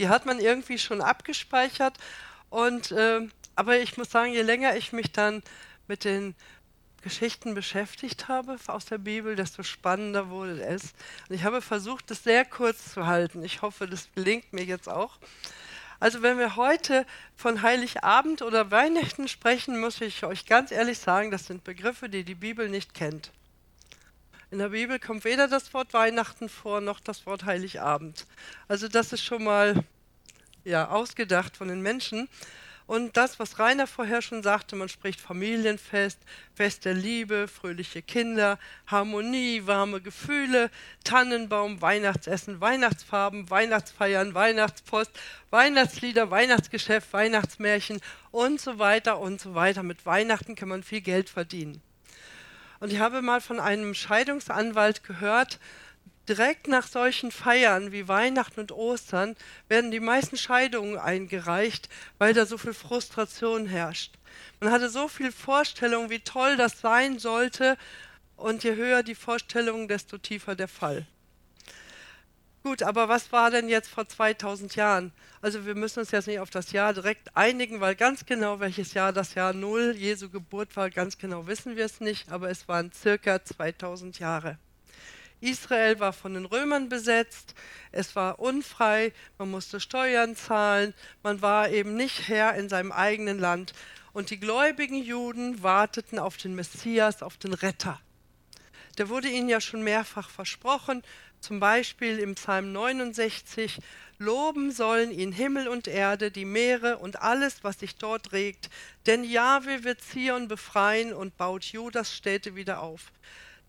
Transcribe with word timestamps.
Die 0.00 0.08
hat 0.08 0.24
man 0.24 0.40
irgendwie 0.40 0.78
schon 0.78 1.02
abgespeichert. 1.02 1.98
Und, 2.48 2.90
äh, 2.90 3.28
aber 3.54 3.78
ich 3.78 3.98
muss 3.98 4.10
sagen, 4.10 4.32
je 4.32 4.40
länger 4.40 4.74
ich 4.74 4.92
mich 4.92 5.12
dann 5.12 5.42
mit 5.88 6.04
den 6.04 6.34
Geschichten 7.02 7.54
beschäftigt 7.54 8.26
habe 8.26 8.56
aus 8.66 8.86
der 8.86 8.96
Bibel, 8.96 9.36
desto 9.36 9.62
spannender 9.62 10.30
wurde 10.30 10.62
es. 10.62 10.94
Und 11.28 11.34
ich 11.34 11.44
habe 11.44 11.60
versucht, 11.60 12.10
das 12.10 12.24
sehr 12.24 12.46
kurz 12.46 12.94
zu 12.94 13.06
halten. 13.06 13.44
Ich 13.44 13.60
hoffe, 13.60 13.86
das 13.86 14.08
gelingt 14.14 14.54
mir 14.54 14.64
jetzt 14.64 14.88
auch. 14.88 15.18
Also 15.98 16.22
wenn 16.22 16.38
wir 16.38 16.56
heute 16.56 17.04
von 17.36 17.60
Heiligabend 17.60 18.40
oder 18.40 18.70
Weihnachten 18.70 19.28
sprechen, 19.28 19.78
muss 19.80 20.00
ich 20.00 20.24
euch 20.24 20.46
ganz 20.46 20.70
ehrlich 20.70 20.98
sagen, 20.98 21.30
das 21.30 21.44
sind 21.44 21.62
Begriffe, 21.62 22.08
die 22.08 22.24
die 22.24 22.34
Bibel 22.34 22.70
nicht 22.70 22.94
kennt. 22.94 23.32
In 24.52 24.58
der 24.58 24.70
Bibel 24.70 24.98
kommt 24.98 25.24
weder 25.24 25.46
das 25.46 25.72
Wort 25.74 25.94
Weihnachten 25.94 26.48
vor 26.48 26.80
noch 26.80 26.98
das 26.98 27.24
Wort 27.24 27.44
Heiligabend. 27.44 28.26
Also 28.66 28.88
das 28.88 29.12
ist 29.12 29.22
schon 29.22 29.44
mal 29.44 29.84
ja, 30.64 30.88
ausgedacht 30.88 31.56
von 31.56 31.68
den 31.68 31.82
Menschen. 31.82 32.28
Und 32.88 33.16
das, 33.16 33.38
was 33.38 33.60
Rainer 33.60 33.86
vorher 33.86 34.20
schon 34.20 34.42
sagte, 34.42 34.74
man 34.74 34.88
spricht 34.88 35.20
Familienfest, 35.20 36.18
Fest 36.52 36.84
der 36.84 36.94
Liebe, 36.94 37.46
fröhliche 37.46 38.02
Kinder, 38.02 38.58
Harmonie, 38.88 39.62
warme 39.66 40.00
Gefühle, 40.00 40.72
Tannenbaum, 41.04 41.80
Weihnachtsessen, 41.80 42.60
Weihnachtsfarben, 42.60 43.48
Weihnachtsfeiern, 43.50 44.34
Weihnachtspost, 44.34 45.12
Weihnachtslieder, 45.50 46.32
Weihnachtsgeschäft, 46.32 47.12
Weihnachtsmärchen 47.12 48.00
und 48.32 48.60
so 48.60 48.80
weiter 48.80 49.20
und 49.20 49.40
so 49.40 49.54
weiter. 49.54 49.84
Mit 49.84 50.04
Weihnachten 50.04 50.56
kann 50.56 50.70
man 50.70 50.82
viel 50.82 51.02
Geld 51.02 51.30
verdienen. 51.30 51.80
Und 52.80 52.92
ich 52.92 52.98
habe 52.98 53.22
mal 53.22 53.40
von 53.40 53.60
einem 53.60 53.94
Scheidungsanwalt 53.94 55.04
gehört, 55.04 55.60
direkt 56.28 56.66
nach 56.66 56.86
solchen 56.86 57.30
Feiern 57.30 57.92
wie 57.92 58.08
Weihnachten 58.08 58.60
und 58.60 58.72
Ostern 58.72 59.36
werden 59.68 59.90
die 59.90 60.00
meisten 60.00 60.36
Scheidungen 60.36 60.96
eingereicht, 60.96 61.88
weil 62.18 62.32
da 62.32 62.46
so 62.46 62.56
viel 62.56 62.72
Frustration 62.72 63.66
herrscht. 63.66 64.14
Man 64.60 64.72
hatte 64.72 64.88
so 64.88 65.08
viel 65.08 65.32
Vorstellung, 65.32 66.08
wie 66.08 66.20
toll 66.20 66.56
das 66.56 66.80
sein 66.80 67.18
sollte, 67.18 67.76
und 68.36 68.64
je 68.64 68.74
höher 68.74 69.02
die 69.02 69.14
Vorstellung, 69.14 69.86
desto 69.86 70.16
tiefer 70.16 70.54
der 70.54 70.68
Fall. 70.68 71.06
Gut, 72.62 72.82
aber 72.82 73.08
was 73.08 73.32
war 73.32 73.50
denn 73.50 73.70
jetzt 73.70 73.88
vor 73.88 74.06
2000 74.06 74.76
Jahren? 74.76 75.12
Also 75.40 75.64
wir 75.64 75.74
müssen 75.74 76.00
uns 76.00 76.10
jetzt 76.10 76.26
nicht 76.26 76.40
auf 76.40 76.50
das 76.50 76.72
Jahr 76.72 76.92
direkt 76.92 77.34
einigen, 77.34 77.80
weil 77.80 77.94
ganz 77.94 78.26
genau 78.26 78.60
welches 78.60 78.92
Jahr 78.92 79.14
das 79.14 79.34
Jahr 79.34 79.54
Null 79.54 79.94
Jesu 79.96 80.28
Geburt 80.28 80.76
war, 80.76 80.90
ganz 80.90 81.16
genau 81.16 81.46
wissen 81.46 81.76
wir 81.76 81.86
es 81.86 82.00
nicht, 82.00 82.30
aber 82.30 82.50
es 82.50 82.68
waren 82.68 82.92
circa 82.92 83.42
2000 83.42 84.18
Jahre. 84.18 84.58
Israel 85.40 86.00
war 86.00 86.12
von 86.12 86.34
den 86.34 86.44
Römern 86.44 86.90
besetzt, 86.90 87.54
es 87.92 88.14
war 88.14 88.38
unfrei, 88.38 89.14
man 89.38 89.50
musste 89.50 89.80
Steuern 89.80 90.36
zahlen, 90.36 90.92
man 91.22 91.40
war 91.40 91.70
eben 91.70 91.96
nicht 91.96 92.28
Herr 92.28 92.56
in 92.56 92.68
seinem 92.68 92.92
eigenen 92.92 93.38
Land. 93.38 93.72
Und 94.12 94.28
die 94.28 94.38
gläubigen 94.38 95.02
Juden 95.02 95.62
warteten 95.62 96.18
auf 96.18 96.36
den 96.36 96.54
Messias, 96.54 97.22
auf 97.22 97.38
den 97.38 97.54
Retter. 97.54 97.98
Der 98.98 99.08
wurde 99.08 99.28
ihnen 99.28 99.48
ja 99.48 99.62
schon 99.62 99.82
mehrfach 99.82 100.28
versprochen, 100.28 101.02
zum 101.40 101.60
Beispiel 101.60 102.18
im 102.18 102.34
Psalm 102.34 102.72
69, 102.72 103.78
Loben 104.18 104.70
sollen 104.70 105.12
ihn 105.12 105.32
Himmel 105.32 105.66
und 105.66 105.88
Erde, 105.88 106.30
die 106.30 106.44
Meere 106.44 106.98
und 106.98 107.22
alles, 107.22 107.64
was 107.64 107.80
sich 107.80 107.96
dort 107.96 108.32
regt, 108.32 108.68
denn 109.06 109.24
Jahwe 109.24 109.82
wird 109.84 110.02
Zion 110.02 110.46
befreien 110.46 111.14
und 111.14 111.36
baut 111.38 111.64
Judas 111.64 112.14
Städte 112.14 112.54
wieder 112.54 112.82
auf. 112.82 113.12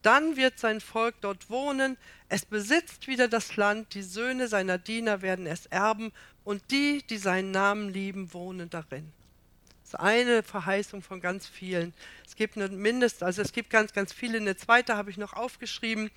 Dann 0.01 0.35
wird 0.35 0.59
sein 0.59 0.81
Volk 0.81 1.15
dort 1.21 1.49
wohnen, 1.49 1.95
es 2.27 2.45
besitzt 2.45 3.07
wieder 3.07 3.27
das 3.27 3.55
Land, 3.55 3.93
die 3.93 4.01
Söhne 4.01 4.47
seiner 4.47 4.77
Diener 4.77 5.21
werden 5.21 5.47
es 5.47 5.67
erben, 5.67 6.11
und 6.43 6.63
die, 6.71 7.03
die 7.03 7.17
seinen 7.17 7.51
Namen 7.51 7.89
lieben, 7.89 8.33
wohnen 8.33 8.69
darin. 8.69 9.11
Das 9.83 9.93
ist 9.93 9.99
eine 9.99 10.43
Verheißung 10.43 11.01
von 11.01 11.21
ganz 11.21 11.47
vielen. 11.47 11.93
Es 12.25 12.35
gibt 12.35 12.57
eine 12.57 12.69
Mindest, 12.69 13.23
also 13.23 13.41
es 13.41 13.51
gibt 13.51 13.69
ganz, 13.69 13.93
ganz 13.93 14.13
viele. 14.13 14.37
Eine 14.37 14.55
zweite 14.55 14.95
habe 14.95 15.11
ich 15.11 15.17
noch 15.17 15.33
aufgeschrieben, 15.33 16.09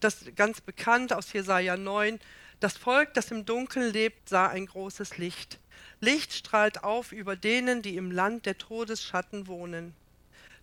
das 0.00 0.24
ganz 0.36 0.60
bekannt 0.60 1.12
aus 1.12 1.32
Jesaja 1.32 1.76
9. 1.76 2.18
Das 2.58 2.76
Volk, 2.76 3.14
das 3.14 3.30
im 3.30 3.46
Dunkeln 3.46 3.92
lebt, 3.92 4.28
sah 4.28 4.48
ein 4.48 4.66
großes 4.66 5.18
Licht. 5.18 5.58
Licht 6.00 6.32
strahlt 6.32 6.82
auf 6.82 7.12
über 7.12 7.36
denen, 7.36 7.82
die 7.82 7.96
im 7.96 8.10
Land 8.10 8.46
der 8.46 8.58
Todesschatten 8.58 9.46
wohnen. 9.46 9.94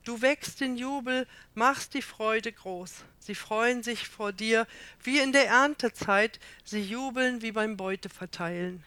Du 0.03 0.21
wächst 0.21 0.61
in 0.61 0.77
Jubel, 0.77 1.27
machst 1.53 1.93
die 1.93 2.01
Freude 2.01 2.51
groß. 2.51 3.03
Sie 3.19 3.35
freuen 3.35 3.83
sich 3.83 4.07
vor 4.07 4.31
dir 4.31 4.65
wie 5.03 5.19
in 5.19 5.33
der 5.33 5.47
Erntezeit, 5.47 6.39
sie 6.63 6.81
jubeln 6.81 7.41
wie 7.41 7.51
beim 7.51 7.75
Beuteverteilen. 7.75 8.85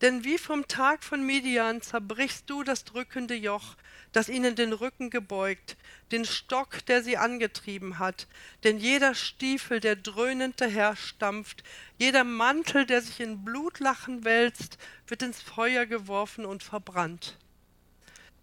Denn 0.00 0.22
wie 0.22 0.38
vom 0.38 0.68
Tag 0.68 1.02
von 1.02 1.26
Midian 1.26 1.82
zerbrichst 1.82 2.48
du 2.48 2.62
das 2.62 2.84
drückende 2.84 3.34
Joch, 3.34 3.74
das 4.12 4.28
ihnen 4.28 4.54
den 4.54 4.72
Rücken 4.72 5.10
gebeugt, 5.10 5.76
den 6.12 6.24
Stock, 6.24 6.84
der 6.86 7.02
sie 7.02 7.16
angetrieben 7.16 7.98
hat. 7.98 8.26
Denn 8.64 8.78
jeder 8.78 9.14
Stiefel, 9.14 9.80
der 9.80 9.96
dröhnend 9.96 10.60
daherstampft, 10.60 11.62
jeder 11.98 12.24
Mantel, 12.24 12.86
der 12.86 13.02
sich 13.02 13.20
in 13.20 13.44
Blutlachen 13.44 14.24
wälzt, 14.24 14.78
wird 15.06 15.22
ins 15.22 15.40
Feuer 15.40 15.86
geworfen 15.86 16.46
und 16.46 16.62
verbrannt. 16.62 17.36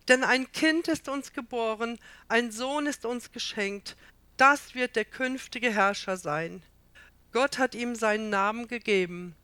Denn 0.08 0.24
ein 0.24 0.52
Kind 0.52 0.88
ist 0.88 1.10
uns 1.10 1.34
geboren, 1.34 2.00
ein 2.28 2.52
Sohn 2.52 2.86
ist 2.86 3.06
uns 3.06 3.32
geschenkt, 3.32 3.96
das 4.38 4.76
wird 4.76 4.96
der 4.96 5.06
künftige 5.06 5.72
Herrscher 5.72 6.18
sein. 6.18 6.62
Gott 7.32 7.58
hat 7.58 7.74
ihm 7.74 7.96
seinen 7.96 8.30
Namen 8.30 8.68
gegeben. 8.68 9.36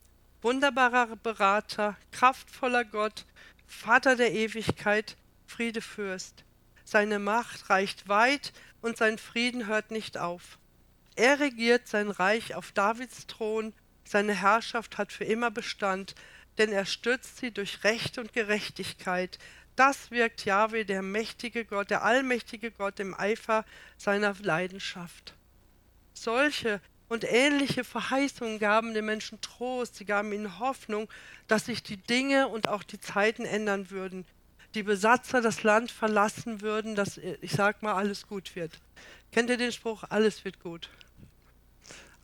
Wunderbarer 0.42 1.16
Berater, 1.16 1.98
kraftvoller 2.12 2.86
Gott, 2.86 3.26
Vater 3.68 4.16
der 4.16 4.34
Ewigkeit, 4.34 5.16
Friedefürst. 5.52 6.44
Seine 6.84 7.20
Macht 7.20 7.70
reicht 7.70 8.08
weit 8.08 8.54
und 8.82 8.98
sein 8.98 9.18
Frieden 9.18 9.68
hört 9.68 9.92
nicht 9.92 10.18
auf. 10.18 10.58
Er 11.16 11.40
regiert 11.40 11.88
sein 11.88 12.10
Reich 12.10 12.56
auf 12.56 12.72
Davids 12.72 13.28
Thron, 13.28 13.74
seine 14.04 14.34
Herrschaft 14.34 14.98
hat 14.98 15.12
für 15.12 15.26
immer 15.26 15.52
Bestand, 15.52 16.16
denn 16.58 16.72
er 16.72 16.86
stützt 16.86 17.38
sie 17.38 17.52
durch 17.52 17.84
Recht 17.84 18.18
und 18.18 18.34
Gerechtigkeit, 18.34 19.38
das 19.76 20.12
wirkt 20.12 20.46
Jahwe, 20.46 20.86
der 20.86 21.02
mächtige 21.02 21.66
Gott, 21.66 21.90
der 21.90 22.04
allmächtige 22.04 22.72
Gott 22.72 23.00
im 23.00 23.14
Eifer 23.14 23.66
seiner 23.98 24.36
Leidenschaft. 24.42 25.34
Solche 26.14 26.82
und 27.08 27.24
ähnliche 27.24 27.84
Verheißungen 27.84 28.60
gaben 28.60 28.94
den 28.94 29.06
Menschen 29.06 29.42
Trost, 29.42 29.96
sie 29.96 30.06
gaben 30.06 30.34
ihnen 30.34 30.60
Hoffnung, 30.60 31.10
dass 31.48 31.66
sich 31.66 31.84
die 31.84 31.98
Dinge 31.98 32.48
und 32.48 32.68
auch 32.68 32.84
die 32.84 33.00
Zeiten 33.00 33.46
ändern 33.46 33.90
würden. 33.92 34.26
Die 34.74 34.84
Besatzer 34.84 35.42
das 35.42 35.64
Land 35.64 35.92
verlassen 35.92 36.62
würden, 36.62 36.96
dass, 36.96 37.18
ich 37.18 37.52
sag 37.52 37.84
mal, 37.84 37.94
alles 37.94 38.28
gut 38.28 38.56
wird. 38.56 38.80
Kennt 39.32 39.50
ihr 39.50 39.58
den 39.58 39.72
Spruch? 39.72 40.04
Alles 40.10 40.46
wird 40.46 40.60
gut. 40.62 40.90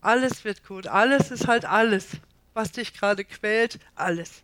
Alles 0.00 0.44
wird 0.44 0.66
gut. 0.66 0.86
Alles 0.86 1.30
ist 1.30 1.46
halt 1.46 1.64
alles. 1.64 2.06
Was 2.54 2.72
dich 2.72 2.94
gerade 2.94 3.24
quält, 3.24 3.78
alles. 3.94 4.42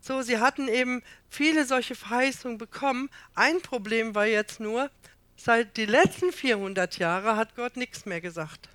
So, 0.00 0.22
sie 0.22 0.38
hatten 0.38 0.68
eben 0.68 1.02
viele 1.28 1.66
solche 1.66 1.94
Verheißungen 1.94 2.56
bekommen. 2.56 3.10
Ein 3.34 3.60
Problem 3.60 4.14
war 4.14 4.26
jetzt 4.26 4.58
nur, 4.58 4.90
seit 5.36 5.76
die 5.76 5.86
letzten 5.86 6.32
400 6.32 6.98
Jahre 6.98 7.36
hat 7.36 7.54
Gott 7.56 7.76
nichts 7.76 8.06
mehr 8.06 8.20
gesagt. 8.20 8.68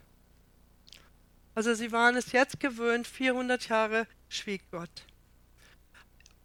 Also 1.55 1.73
sie 1.73 1.91
waren 1.91 2.15
es 2.15 2.31
jetzt 2.31 2.59
gewöhnt, 2.59 3.07
400 3.07 3.67
Jahre 3.67 4.07
schwieg 4.29 4.61
Gott. 4.71 5.05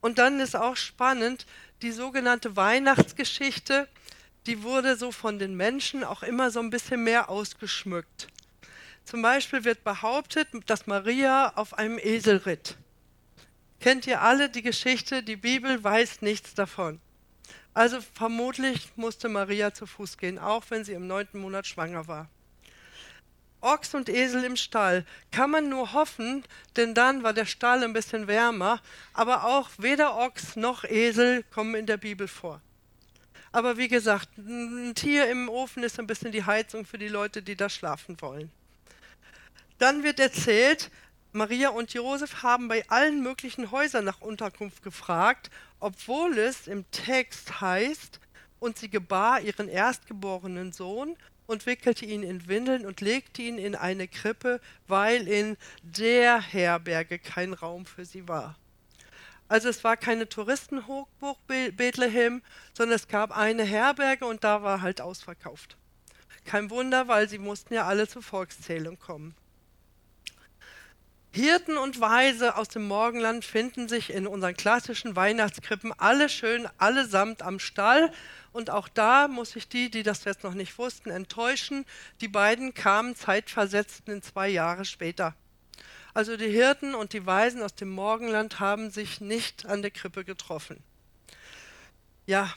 Und 0.01 0.19
dann 0.19 0.41
ist 0.41 0.57
auch 0.57 0.77
spannend, 0.77 1.47
die 1.83 1.93
sogenannte 1.93 2.57
Weihnachtsgeschichte, 2.57 3.89
die 4.47 4.63
wurde 4.63 4.97
so 4.97 5.13
von 5.13 5.39
den 5.39 5.57
Menschen 5.57 6.05
auch 6.05 6.23
immer 6.23 6.51
so 6.51 6.61
ein 6.61 6.71
bisschen 6.71 7.05
mehr 7.05 7.29
ausgeschmückt. 7.29 8.29
Zum 9.05 9.23
Beispiel 9.23 9.65
wird 9.65 9.85
behauptet, 9.85 10.49
dass 10.67 10.87
Maria 10.87 11.53
auf 11.57 11.79
einem 11.79 11.99
Esel 11.99 12.39
ritt 12.39 12.77
kennt 13.81 14.07
ihr 14.07 14.23
alle 14.23 14.49
die 14.49 14.63
Geschichte, 14.63 15.23
die 15.23 15.37
Bibel 15.37 15.83
weiß 15.83 16.23
nichts 16.23 16.55
davon. 16.55 17.01
Also 17.75 18.01
vermutlich 18.15 18.91
musste 18.97 19.29
Maria 19.29 19.73
zu 19.73 19.87
Fuß 19.87 20.19
gehen, 20.19 20.39
auch 20.39 20.65
wenn 20.71 20.85
sie 20.85 20.93
im 20.93 21.07
neunten 21.07 21.41
Monat 21.41 21.67
schwanger 21.67 22.09
war. 22.09 22.29
Ochs 23.61 23.95
und 23.95 24.09
Esel 24.09 24.45
im 24.45 24.57
Stall 24.57 25.05
kann 25.31 25.51
man 25.51 25.69
nur 25.69 25.93
hoffen, 25.93 26.45
denn 26.77 26.95
dann 26.95 27.23
war 27.23 27.33
der 27.33 27.47
Stall 27.47 27.83
ein 27.83 27.93
bisschen 27.93 28.27
wärmer, 28.27 28.81
aber 29.13 29.45
auch 29.45 29.71
weder 29.79 30.17
Ochs 30.17 30.57
noch 30.57 30.85
Esel 30.85 31.43
kommen 31.45 31.75
in 31.75 31.87
der 31.87 31.97
Bibel 31.97 32.29
vor. 32.29 32.61
Aber 33.51 33.77
wie 33.77 33.89
gesagt, 33.89 34.29
ein 34.39 34.95
Tier 34.95 35.29
im 35.31 35.49
Ofen 35.49 35.83
ist 35.83 35.99
ein 35.99 36.07
bisschen 36.07 36.33
die 36.33 36.45
Heizung 36.45 36.85
für 36.85 36.99
die 36.99 37.09
Leute, 37.09 37.43
die 37.43 37.57
da 37.57 37.69
schlafen 37.69 38.21
wollen. 38.21 38.51
Dann 39.79 40.03
wird 40.03 40.21
erzählt, 40.21 40.91
Maria 41.33 41.71
und 41.71 41.93
Josef 41.95 42.43
haben 42.43 42.69
bei 42.69 42.89
allen 42.89 43.23
möglichen 43.23 43.71
Häusern 43.71 44.05
nach 44.05 44.21
Unterkunft 44.21 44.83
gefragt, 44.83 45.51
obwohl 45.81 46.37
es 46.39 46.67
im 46.67 46.91
Text 46.91 47.61
heißt, 47.61 48.21
und 48.61 48.79
sie 48.79 48.91
gebar 48.91 49.41
ihren 49.41 49.69
erstgeborenen 49.69 50.73
Sohn 50.73 51.17
und 51.49 51.65
wickelte 51.65 52.05
ihn 52.05 52.23
in 52.23 52.47
Windeln 52.47 52.85
und 52.85 53.01
legte 53.01 53.43
ihn 53.43 53.59
in 53.59 53.75
eine 53.75 54.07
Krippe, 54.07 54.61
weil 54.87 55.27
in 55.27 55.57
der 55.83 56.41
Herberge 56.41 57.19
kein 57.19 57.55
Raum 57.55 57.87
für 57.87 58.05
sie 58.05 58.29
war. 58.29 58.57
Also 59.49 59.71
es 59.71 59.83
war 59.83 59.97
keine 59.97 60.29
Touristenhochburg 60.29 61.39
Bethlehem, 61.47 62.43
sondern 62.75 62.97
es 62.97 63.09
gab 63.09 63.35
eine 63.35 63.65
Herberge 63.65 64.27
und 64.27 64.45
da 64.45 64.63
war 64.63 64.83
halt 64.83 65.01
ausverkauft. 65.01 65.79
Kein 66.45 66.69
Wunder, 66.69 67.09
weil 67.09 67.31
sie 67.31 67.39
mussten 67.39 67.73
ja 67.73 67.87
alle 67.87 68.07
zur 68.07 68.23
Volkszählung 68.23 68.99
kommen. 68.99 69.35
Hirten 71.31 71.77
und 71.77 72.01
Weise 72.01 72.57
aus 72.57 72.69
dem 72.69 72.87
Morgenland 72.87 73.45
finden 73.45 73.87
sich 73.87 74.13
in 74.13 74.27
unseren 74.27 74.57
klassischen 74.57 75.15
Weihnachtskrippen 75.15 75.93
alle 75.99 76.29
schön 76.29 76.69
allesamt 76.79 77.43
am 77.43 77.59
Stall. 77.59 78.11
Und 78.53 78.71
auch 78.71 78.89
da 78.89 79.29
muss 79.29 79.55
ich 79.55 79.69
die, 79.69 79.91
die 79.91 80.03
das 80.03 80.25
jetzt 80.25 80.43
noch 80.43 80.55
nicht 80.55 80.79
wussten, 80.79 81.11
enttäuschen. 81.11 81.85
Die 82.21 82.29
beiden 82.29 82.73
kamen 82.73 83.15
zeitversetzt 83.15 84.09
in 84.09 84.23
zwei 84.23 84.49
Jahre 84.49 84.85
später. 84.85 85.35
Also 86.15 86.37
die 86.37 86.49
Hirten 86.49 86.95
und 86.95 87.13
die 87.13 87.27
Weisen 87.27 87.63
aus 87.63 87.75
dem 87.75 87.91
Morgenland 87.91 88.59
haben 88.59 88.91
sich 88.91 89.21
nicht 89.21 89.67
an 89.67 89.83
der 89.83 89.91
Krippe 89.91 90.25
getroffen. 90.25 90.83
Ja, 92.27 92.53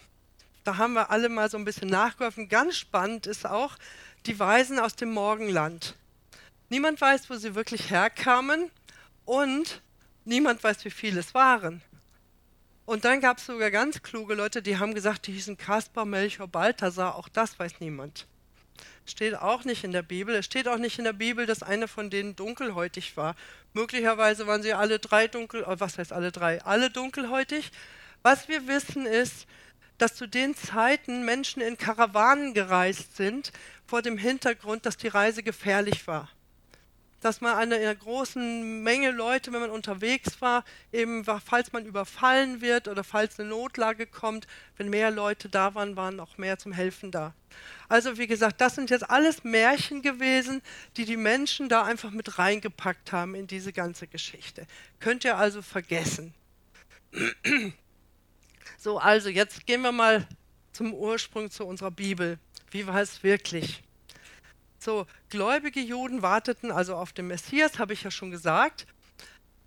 da 0.63 0.77
haben 0.77 0.94
wir 0.94 1.12
alle 1.12 1.29
mal 1.29 1.50
so 1.50 1.57
ein 1.57 1.65
bisschen 1.65 1.89
nachgeholfen. 1.89 2.50
Ganz 2.50 2.77
spannend 2.77 3.27
ist 3.27 3.45
auch 3.45 3.75
die 4.25 4.39
Weisen 4.39 4.79
aus 4.79 4.95
dem 4.95 5.12
Morgenland. 5.12 5.95
Niemand 6.71 7.01
weiß, 7.01 7.29
wo 7.29 7.35
sie 7.35 7.53
wirklich 7.53 7.89
herkamen 7.89 8.71
und 9.25 9.81
niemand 10.23 10.63
weiß, 10.63 10.85
wie 10.85 10.89
viele 10.89 11.19
es 11.19 11.33
waren. 11.33 11.81
Und 12.85 13.03
dann 13.03 13.19
gab 13.19 13.39
es 13.39 13.45
sogar 13.45 13.69
ganz 13.71 14.01
kluge 14.01 14.35
Leute, 14.35 14.62
die 14.62 14.77
haben 14.77 14.94
gesagt, 14.94 15.27
die 15.27 15.33
hießen 15.33 15.57
Kaspar, 15.57 16.06
Melchior, 16.06 16.47
Balthasar. 16.47 17.15
Auch 17.15 17.27
das 17.27 17.59
weiß 17.59 17.81
niemand. 17.81 18.25
Steht 19.06 19.35
auch 19.35 19.65
nicht 19.65 19.83
in 19.83 19.91
der 19.91 20.01
Bibel. 20.01 20.33
Es 20.33 20.45
steht 20.45 20.69
auch 20.69 20.77
nicht 20.77 20.97
in 20.97 21.03
der 21.03 21.12
Bibel, 21.12 21.45
dass 21.45 21.62
einer 21.62 21.89
von 21.89 22.09
denen 22.09 22.38
dunkelhäutig 22.38 23.18
war. 23.18 23.35
Möglicherweise 23.73 24.47
waren 24.47 24.63
sie 24.63 24.71
alle 24.71 25.00
drei 25.00 25.27
dunkel, 25.27 25.65
oh, 25.68 25.75
was 25.77 25.97
heißt 25.97 26.13
alle 26.13 26.31
drei? 26.31 26.63
Alle 26.63 26.89
dunkelhäutig. 26.89 27.73
Was 28.23 28.47
wir 28.47 28.69
wissen 28.69 29.06
ist, 29.06 29.45
dass 29.97 30.15
zu 30.15 30.25
den 30.25 30.56
Zeiten 30.56 31.25
Menschen 31.25 31.62
in 31.62 31.77
Karawanen 31.77 32.53
gereist 32.53 33.18
sind, 33.18 33.51
vor 33.85 34.01
dem 34.01 34.18
Hintergrund, 34.18 34.85
dass 34.85 34.95
die 34.95 35.09
Reise 35.09 35.44
gefährlich 35.44 36.07
war 36.07 36.29
dass 37.21 37.39
man 37.39 37.56
eine, 37.56 37.75
einer 37.75 37.95
großen 37.95 38.83
Menge 38.83 39.12
Leute, 39.12 39.53
wenn 39.53 39.62
man 39.62 39.69
unterwegs 39.69 40.41
war, 40.41 40.65
eben 40.91 41.23
falls 41.23 41.71
man 41.71 41.85
überfallen 41.85 42.62
wird 42.62 42.88
oder 42.88 43.03
falls 43.03 43.39
eine 43.39 43.50
Notlage 43.50 44.07
kommt, 44.07 44.47
wenn 44.77 44.89
mehr 44.89 45.12
Leute 45.12 45.47
da 45.47 45.73
waren, 45.75 45.95
waren 45.95 46.19
auch 46.19 46.38
mehr 46.38 46.57
zum 46.57 46.73
Helfen 46.73 47.12
da. 47.12 47.33
Also 47.88 48.18
wie 48.18 48.27
gesagt, 48.27 48.59
das 48.59 48.75
sind 48.75 48.89
jetzt 48.89 49.09
alles 49.09 49.44
Märchen 49.44 50.01
gewesen, 50.01 50.62
die 50.97 51.06
die 51.06 51.18
Menschen 51.18 51.69
da 51.69 51.83
einfach 51.83 52.12
mit 52.12 52.39
reingepackt 52.39 53.12
haben 53.12 53.35
in 53.35 53.47
diese 53.47 53.71
ganze 53.71 54.07
Geschichte. 54.07 54.65
Könnt 55.00 55.23
ihr 55.23 55.38
also 55.38 55.62
vergessen. 55.62 56.33
So, 58.77 58.97
also 58.97 59.29
jetzt 59.29 59.68
gehen 59.68 59.81
wir 59.81 59.91
mal 59.91 60.27
zum 60.71 60.94
Ursprung 60.94 61.51
zu 61.51 61.65
unserer 61.65 61.91
Bibel. 61.91 62.39
Wie 62.71 62.88
war 62.88 63.01
es 63.01 63.21
wirklich? 63.21 63.83
So, 64.83 65.06
gläubige 65.30 65.80
Juden 65.80 66.24
warteten 66.24 66.72
also 66.72 66.95
auf 66.95 67.13
den 67.13 67.28
Messias, 67.28 67.78
habe 67.78 67.94
ich 67.94 68.01
ja 68.01 68.10
schon 68.10 68.31
gesagt. 68.31 68.88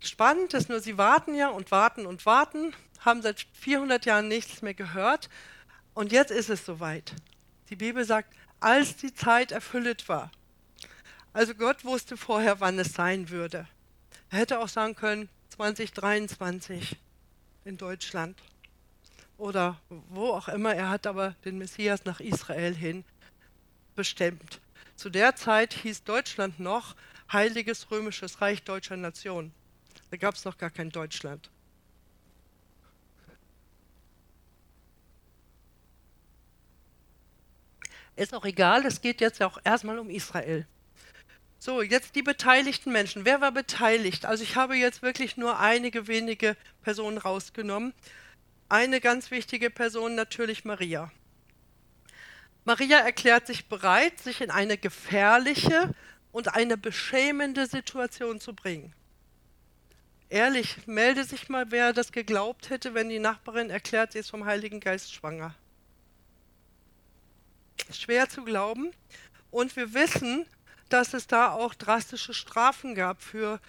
Spannend 0.01 0.53
ist 0.53 0.67
nur, 0.67 0.81
sie 0.81 0.97
warten 0.97 1.35
ja 1.35 1.47
und 1.47 1.71
warten 1.71 2.05
und 2.05 2.25
warten, 2.25 2.73
haben 2.99 3.21
seit 3.21 3.47
400 3.53 4.05
Jahren 4.05 4.27
nichts 4.27 4.61
mehr 4.61 4.73
gehört. 4.73 5.29
Und 5.93 6.11
jetzt 6.11 6.31
ist 6.31 6.49
es 6.49 6.65
soweit. 6.65 7.13
Die 7.69 7.77
Bibel 7.77 8.03
sagt, 8.03 8.35
als 8.59 8.97
die 8.97 9.13
Zeit 9.13 9.53
erfüllt 9.53 10.09
war. 10.09 10.31
Also 11.31 11.55
Gott 11.55 11.85
wusste 11.85 12.17
vorher, 12.17 12.59
wann 12.59 12.77
es 12.77 12.91
sein 12.91 13.29
würde. 13.29 13.69
Er 14.31 14.39
hätte 14.39 14.59
auch 14.59 14.67
sagen 14.67 14.95
können, 14.95 15.29
2023 15.51 16.97
in 17.63 17.77
Deutschland 17.77 18.37
oder 19.37 19.79
wo 20.09 20.31
auch 20.31 20.49
immer. 20.49 20.75
Er 20.75 20.89
hat 20.89 21.07
aber 21.07 21.35
den 21.45 21.57
Messias 21.57 22.03
nach 22.03 22.19
Israel 22.19 22.75
hin 22.75 23.05
bestimmt. 23.95 24.59
Zu 24.95 25.09
der 25.09 25.35
Zeit 25.35 25.73
hieß 25.73 26.03
Deutschland 26.03 26.59
noch 26.59 26.95
Heiliges 27.31 27.91
Römisches 27.91 28.41
Reich 28.41 28.63
Deutscher 28.63 28.97
Nation. 28.97 29.51
Da 30.11 30.17
gab 30.17 30.35
es 30.35 30.45
noch 30.45 30.57
gar 30.57 30.69
kein 30.69 30.89
Deutschland. 30.89 31.49
Ist 38.15 38.33
auch 38.33 38.45
egal, 38.45 38.85
es 38.85 39.01
geht 39.01 39.19
jetzt 39.19 39.43
auch 39.43 39.59
erstmal 39.65 39.99
um 39.99 40.09
Israel. 40.09 40.65
So, 41.59 41.81
jetzt 41.81 42.15
die 42.15 42.21
beteiligten 42.21 42.91
Menschen. 42.91 43.25
Wer 43.25 43.41
war 43.41 43.51
beteiligt? 43.51 44.25
Also 44.25 44.43
ich 44.43 44.55
habe 44.55 44.77
jetzt 44.77 45.01
wirklich 45.01 45.35
nur 45.35 45.59
einige 45.59 46.07
wenige 46.07 46.55
Personen 46.81 47.17
rausgenommen. 47.17 47.93
Eine 48.69 49.01
ganz 49.01 49.31
wichtige 49.31 49.69
Person 49.69 50.15
natürlich 50.15 50.63
Maria. 50.63 51.11
Maria 52.65 52.97
erklärt 52.97 53.45
sich 53.45 53.67
bereit, 53.67 54.19
sich 54.19 54.41
in 54.41 54.49
eine 54.49 54.77
gefährliche 54.77 55.93
und 56.31 56.55
eine 56.55 56.77
beschämende 56.77 57.67
Situation 57.67 58.41
zu 58.41 58.53
bringen. 58.53 58.93
Ehrlich, 60.29 60.87
melde 60.87 61.23
sich 61.23 61.47
mal, 61.47 61.69
wer 61.69 61.93
das 61.93 62.11
geglaubt 62.11 62.71
hätte, 62.71 62.95
wenn 62.95 63.09
die 63.09 63.19
Nachbarin 63.19 63.69
erklärt, 63.69 64.13
sie 64.13 64.19
ist 64.19 64.31
vom 64.31 64.45
Heiligen 64.45 64.79
Geist 64.79 65.13
schwanger. 65.13 65.53
Schwer 67.91 68.27
zu 68.29 68.43
glauben. 68.43 68.91
Und 69.51 69.75
wir 69.75 69.93
wissen, 69.93 70.47
dass 70.89 71.13
es 71.13 71.27
da 71.27 71.51
auch 71.51 71.75
drastische 71.75 72.33
Strafen 72.33 72.95
gab 72.95 73.21
für 73.21 73.61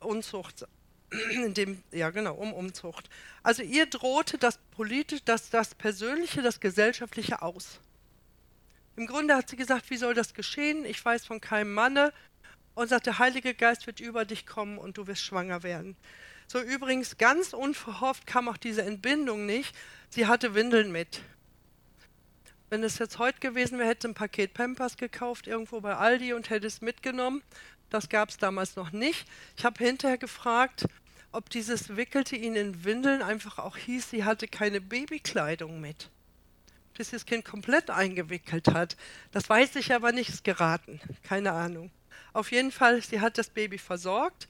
Unzucht. 0.00 0.66
Dem, 1.12 1.82
ja 1.92 2.08
genau, 2.08 2.34
um 2.34 2.54
Unzucht. 2.54 3.10
Also 3.42 3.62
ihr 3.62 3.84
drohte 3.84 4.38
das 4.38 4.58
politische, 4.74 5.22
das, 5.26 5.50
das 5.50 5.74
persönliche, 5.74 6.40
das 6.40 6.58
gesellschaftliche 6.58 7.42
aus. 7.42 7.80
Im 8.96 9.06
Grunde 9.06 9.34
hat 9.34 9.50
sie 9.50 9.56
gesagt, 9.56 9.90
wie 9.90 9.96
soll 9.96 10.14
das 10.14 10.34
geschehen? 10.34 10.84
Ich 10.84 11.04
weiß 11.04 11.26
von 11.26 11.40
keinem 11.40 11.74
Manne. 11.74 12.12
Und 12.74 12.88
sagt, 12.88 13.06
der 13.06 13.20
Heilige 13.20 13.54
Geist 13.54 13.86
wird 13.86 14.00
über 14.00 14.24
dich 14.24 14.46
kommen 14.46 14.78
und 14.78 14.98
du 14.98 15.06
wirst 15.06 15.22
schwanger 15.22 15.62
werden. 15.62 15.96
So 16.48 16.60
übrigens 16.60 17.18
ganz 17.18 17.52
unverhofft 17.52 18.26
kam 18.26 18.48
auch 18.48 18.56
diese 18.56 18.82
Entbindung 18.82 19.46
nicht. 19.46 19.76
Sie 20.10 20.26
hatte 20.26 20.54
Windeln 20.54 20.90
mit. 20.90 21.22
Wenn 22.70 22.82
es 22.82 22.98
jetzt 22.98 23.18
heute 23.18 23.38
gewesen 23.38 23.78
wäre, 23.78 23.88
hätte 23.88 24.08
sie 24.08 24.12
ein 24.12 24.14
Paket 24.14 24.54
Pampers 24.54 24.96
gekauft 24.96 25.46
irgendwo 25.46 25.80
bei 25.80 25.94
Aldi 25.94 26.32
und 26.32 26.50
hätte 26.50 26.66
es 26.66 26.80
mitgenommen. 26.80 27.42
Das 27.90 28.08
gab 28.08 28.30
es 28.30 28.38
damals 28.38 28.74
noch 28.74 28.90
nicht. 28.90 29.24
Ich 29.56 29.64
habe 29.64 29.82
hinterher 29.82 30.18
gefragt, 30.18 30.86
ob 31.30 31.50
dieses 31.50 31.96
wickelte 31.96 32.34
ihn 32.34 32.56
in 32.56 32.84
Windeln 32.84 33.22
einfach 33.22 33.58
auch 33.58 33.76
hieß, 33.76 34.10
sie 34.10 34.24
hatte 34.24 34.48
keine 34.48 34.80
Babykleidung 34.80 35.80
mit 35.80 36.10
bis 36.94 37.10
sie 37.10 37.16
das 37.16 37.26
Kind 37.26 37.44
komplett 37.44 37.90
eingewickelt 37.90 38.68
hat. 38.68 38.96
Das 39.32 39.48
weiß 39.48 39.76
ich 39.76 39.92
aber 39.92 40.12
nicht, 40.12 40.28
ist 40.30 40.44
geraten. 40.44 41.00
Keine 41.22 41.52
Ahnung. 41.52 41.90
Auf 42.32 42.50
jeden 42.52 42.72
Fall, 42.72 43.02
sie 43.02 43.20
hat 43.20 43.38
das 43.38 43.50
Baby 43.50 43.78
versorgt. 43.78 44.48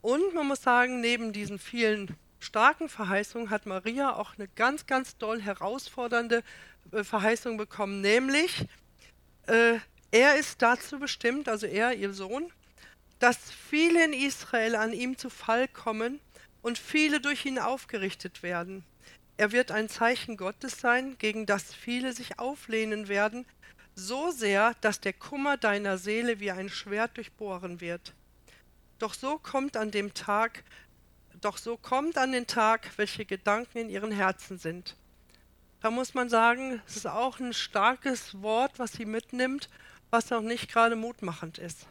Und 0.00 0.34
man 0.34 0.48
muss 0.48 0.62
sagen, 0.62 1.00
neben 1.00 1.32
diesen 1.32 1.58
vielen 1.58 2.16
starken 2.40 2.88
Verheißungen 2.88 3.50
hat 3.50 3.66
Maria 3.66 4.14
auch 4.14 4.34
eine 4.36 4.48
ganz, 4.48 4.86
ganz 4.86 5.16
doll 5.16 5.40
herausfordernde 5.40 6.42
äh, 6.90 7.04
Verheißung 7.04 7.56
bekommen, 7.56 8.00
nämlich 8.00 8.66
äh, 9.46 9.78
er 10.10 10.36
ist 10.36 10.60
dazu 10.60 10.98
bestimmt, 10.98 11.48
also 11.48 11.66
er, 11.66 11.94
ihr 11.94 12.12
Sohn, 12.12 12.50
dass 13.18 13.38
viele 13.50 14.04
in 14.04 14.12
Israel 14.12 14.74
an 14.74 14.92
ihm 14.92 15.16
zu 15.16 15.30
Fall 15.30 15.68
kommen 15.68 16.20
und 16.60 16.78
viele 16.78 17.20
durch 17.20 17.46
ihn 17.46 17.58
aufgerichtet 17.58 18.42
werden. 18.42 18.84
Er 19.36 19.52
wird 19.52 19.70
ein 19.70 19.88
Zeichen 19.88 20.36
Gottes 20.36 20.80
sein, 20.80 21.16
gegen 21.18 21.46
das 21.46 21.74
viele 21.74 22.12
sich 22.12 22.38
auflehnen 22.38 23.08
werden, 23.08 23.46
so 23.94 24.30
sehr, 24.30 24.74
dass 24.80 25.00
der 25.00 25.12
Kummer 25.12 25.56
deiner 25.56 25.98
Seele 25.98 26.40
wie 26.40 26.50
ein 26.50 26.68
Schwert 26.68 27.16
durchbohren 27.16 27.80
wird. 27.80 28.14
Doch 28.98 29.14
so 29.14 29.38
kommt 29.38 29.76
an 29.76 29.90
dem 29.90 30.14
Tag, 30.14 30.64
doch 31.40 31.58
so 31.58 31.76
kommt 31.76 32.16
an 32.18 32.32
den 32.32 32.46
Tag, 32.46 32.90
welche 32.96 33.24
Gedanken 33.24 33.78
in 33.78 33.90
ihren 33.90 34.12
Herzen 34.12 34.58
sind. 34.58 34.96
Da 35.80 35.90
muss 35.90 36.14
man 36.14 36.28
sagen, 36.28 36.80
es 36.86 36.96
ist 36.96 37.06
auch 37.06 37.40
ein 37.40 37.52
starkes 37.52 38.40
Wort, 38.40 38.78
was 38.78 38.92
sie 38.92 39.04
mitnimmt, 39.04 39.68
was 40.10 40.30
auch 40.30 40.40
nicht 40.40 40.70
gerade 40.70 40.94
mutmachend 40.94 41.58
ist. 41.58 41.88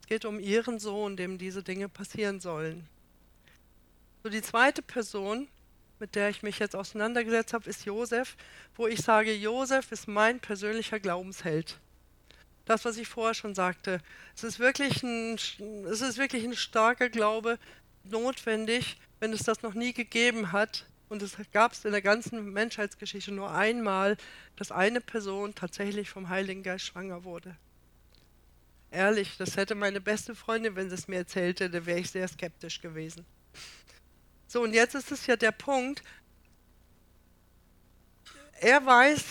Es 0.00 0.06
geht 0.06 0.24
um 0.24 0.38
ihren 0.38 0.78
Sohn, 0.78 1.16
dem 1.16 1.38
diese 1.38 1.64
Dinge 1.64 1.88
passieren 1.88 2.40
sollen. 2.40 2.86
So 4.22 4.28
die 4.28 4.42
zweite 4.42 4.82
Person, 4.82 5.48
mit 6.00 6.14
der 6.14 6.30
ich 6.30 6.42
mich 6.42 6.58
jetzt 6.58 6.74
auseinandergesetzt 6.74 7.52
habe, 7.52 7.68
ist 7.68 7.84
Josef, 7.84 8.36
wo 8.74 8.86
ich 8.86 9.00
sage, 9.00 9.34
Josef 9.34 9.92
ist 9.92 10.08
mein 10.08 10.40
persönlicher 10.40 10.98
Glaubensheld. 10.98 11.78
Das, 12.64 12.84
was 12.84 12.96
ich 12.96 13.08
vorher 13.08 13.34
schon 13.34 13.54
sagte. 13.54 14.00
Es 14.34 14.44
ist 14.44 14.58
wirklich 14.58 15.02
ein, 15.02 15.34
es 15.34 16.00
ist 16.00 16.18
wirklich 16.18 16.44
ein 16.44 16.56
starker 16.56 17.08
Glaube 17.08 17.58
notwendig, 18.04 18.96
wenn 19.18 19.32
es 19.32 19.42
das 19.42 19.62
noch 19.62 19.74
nie 19.74 19.92
gegeben 19.92 20.52
hat, 20.52 20.86
Und 21.10 21.22
es 21.22 21.36
gab 21.52 21.72
es 21.72 21.84
in 21.84 21.90
der 21.90 22.02
ganzen 22.02 22.52
Menschheitsgeschichte 22.52 23.32
nur 23.32 23.50
einmal, 23.50 24.16
dass 24.54 24.70
eine 24.70 25.00
Person 25.00 25.56
tatsächlich 25.56 26.08
vom 26.08 26.28
Heiligen 26.28 26.62
Geist 26.62 26.86
schwanger 26.86 27.24
wurde. 27.24 27.56
Ehrlich, 28.92 29.36
das 29.36 29.56
hätte 29.56 29.74
meine 29.74 30.00
beste 30.00 30.36
Freundin, 30.36 30.76
wenn 30.76 30.88
sie 30.88 30.94
es 30.94 31.08
mir 31.08 31.16
erzählte, 31.16 31.68
da 31.68 31.84
wäre 31.84 31.98
ich 31.98 32.10
sehr 32.10 32.28
skeptisch 32.28 32.80
gewesen. 32.80 33.26
So, 34.50 34.62
und 34.62 34.74
jetzt 34.74 34.96
ist 34.96 35.12
es 35.12 35.28
ja 35.28 35.36
der 35.36 35.52
Punkt, 35.52 36.02
er 38.60 38.84
weiß, 38.84 39.24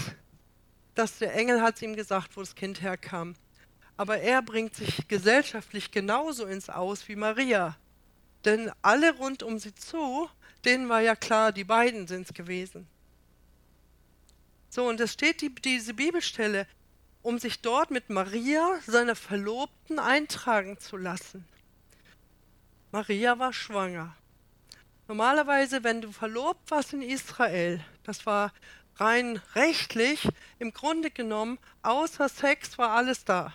dass 0.96 1.18
der 1.18 1.34
Engel 1.34 1.62
hat 1.62 1.82
ihm 1.82 1.94
gesagt, 1.94 2.38
wo 2.38 2.40
das 2.40 2.56
Kind 2.56 2.82
herkam. 2.82 3.36
Aber 3.98 4.20
er 4.20 4.42
bringt 4.42 4.76
sich 4.76 5.10
gesellschaftlich 5.10 5.92
genauso 5.92 6.46
ins 6.46 6.70
Aus 6.70 7.10
wie 7.10 7.18
Maria. 7.18 7.76
Denn 8.46 8.72
alle 8.82 9.14
rund 9.18 9.44
um 9.44 9.60
sie 9.60 9.76
zu, 9.76 10.30
denen 10.64 10.88
war 10.88 11.02
ja 11.02 11.18
klar, 11.18 11.52
die 11.52 11.66
beiden 11.66 12.08
sind 12.08 12.28
es 12.28 12.34
gewesen. 12.34 12.88
So, 14.70 14.88
und 14.88 15.02
es 15.02 15.12
steht 15.12 15.42
die, 15.42 15.54
diese 15.54 15.96
Bibelstelle, 15.96 16.66
um 17.24 17.40
sich 17.40 17.60
dort 17.60 17.92
mit 17.92 18.10
Maria, 18.10 18.80
seiner 18.88 19.18
Verlobten, 19.18 20.00
eintragen 20.00 20.80
zu 20.80 20.96
lassen. 20.96 21.44
Maria 22.94 23.38
war 23.38 23.52
schwanger. 23.52 24.16
Normalerweise, 25.10 25.84
wenn 25.84 26.02
du 26.02 26.12
verlobt 26.12 26.70
warst 26.70 26.94
in 26.94 27.02
Israel, 27.02 27.84
das 28.04 28.28
war 28.28 28.54
rein 28.98 29.42
rechtlich, 29.56 30.30
im 30.60 30.72
Grunde 30.72 31.10
genommen, 31.10 31.58
außer 31.82 32.30
Sex 32.30 32.78
war 32.78 32.92
alles 32.92 33.26
da. 33.26 33.52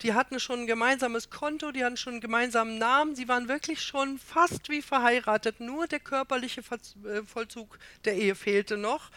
Die 0.00 0.14
hatten 0.14 0.40
schon 0.40 0.60
ein 0.60 0.66
gemeinsames 0.66 1.28
Konto, 1.28 1.70
die 1.70 1.84
hatten 1.84 1.98
schon 1.98 2.14
einen 2.14 2.22
gemeinsamen 2.22 2.78
Namen, 2.78 3.14
sie 3.14 3.28
waren 3.28 3.46
wirklich 3.46 3.82
schon 3.82 4.18
fast 4.18 4.70
wie 4.70 4.80
verheiratet, 4.80 5.60
nur 5.60 5.86
der 5.86 6.00
körperliche 6.00 6.62
äh, 6.62 7.22
Vollzug 7.26 7.78
der 8.06 8.14
Ehe 8.14 8.34
fehlte 8.34 8.78
noch. 8.78 9.10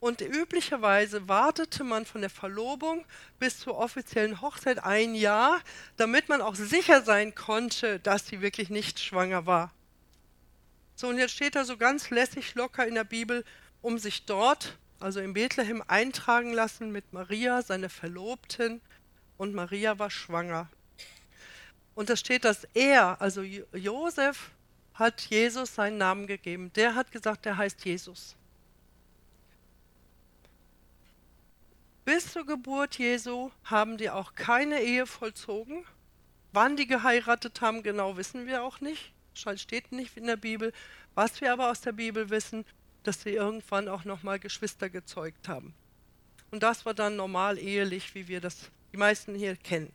Und 0.00 0.22
üblicherweise 0.22 1.28
wartete 1.28 1.84
man 1.84 2.06
von 2.06 2.22
der 2.22 2.30
Verlobung 2.30 3.04
bis 3.38 3.58
zur 3.58 3.76
offiziellen 3.76 4.40
Hochzeit 4.40 4.82
ein 4.82 5.14
Jahr, 5.14 5.60
damit 5.98 6.30
man 6.30 6.40
auch 6.40 6.54
sicher 6.54 7.02
sein 7.02 7.34
konnte, 7.34 8.00
dass 8.00 8.26
sie 8.26 8.40
wirklich 8.40 8.70
nicht 8.70 9.00
schwanger 9.00 9.44
war. 9.44 9.70
So, 11.00 11.06
und 11.06 11.18
jetzt 11.18 11.34
steht 11.34 11.54
da 11.54 11.64
so 11.64 11.76
ganz 11.76 12.10
lässig 12.10 12.56
locker 12.56 12.84
in 12.84 12.96
der 12.96 13.04
Bibel, 13.04 13.44
um 13.82 13.98
sich 13.98 14.26
dort, 14.26 14.76
also 14.98 15.20
in 15.20 15.32
Bethlehem, 15.32 15.80
eintragen 15.86 16.52
lassen 16.52 16.90
mit 16.90 17.12
Maria, 17.12 17.62
seiner 17.62 17.88
Verlobten, 17.88 18.80
und 19.36 19.54
Maria 19.54 20.00
war 20.00 20.10
schwanger. 20.10 20.68
Und 21.94 22.10
da 22.10 22.16
steht, 22.16 22.44
dass 22.44 22.66
er, 22.74 23.22
also 23.22 23.42
Josef, 23.42 24.50
hat 24.92 25.20
Jesus 25.20 25.76
seinen 25.76 25.98
Namen 25.98 26.26
gegeben. 26.26 26.72
Der 26.72 26.96
hat 26.96 27.12
gesagt, 27.12 27.44
der 27.44 27.56
heißt 27.56 27.84
Jesus. 27.84 28.34
Bis 32.04 32.32
zur 32.32 32.44
Geburt 32.44 32.98
Jesu 32.98 33.52
haben 33.62 33.98
die 33.98 34.10
auch 34.10 34.34
keine 34.34 34.82
Ehe 34.82 35.06
vollzogen. 35.06 35.84
Wann 36.50 36.76
die 36.76 36.88
geheiratet 36.88 37.60
haben, 37.60 37.84
genau 37.84 38.16
wissen 38.16 38.48
wir 38.48 38.64
auch 38.64 38.80
nicht. 38.80 39.12
Steht 39.38 39.92
nicht 39.92 40.16
in 40.16 40.26
der 40.26 40.36
Bibel. 40.36 40.72
Was 41.14 41.40
wir 41.40 41.52
aber 41.52 41.70
aus 41.70 41.80
der 41.80 41.92
Bibel 41.92 42.30
wissen, 42.30 42.64
dass 43.02 43.22
sie 43.22 43.30
irgendwann 43.30 43.88
auch 43.88 44.04
nochmal 44.04 44.38
Geschwister 44.38 44.90
gezeugt 44.90 45.48
haben. 45.48 45.74
Und 46.50 46.62
das 46.62 46.84
war 46.84 46.94
dann 46.94 47.16
normal 47.16 47.58
ehelich, 47.58 48.14
wie 48.14 48.28
wir 48.28 48.40
das 48.40 48.70
die 48.92 48.96
meisten 48.96 49.34
hier 49.34 49.56
kennen. 49.56 49.92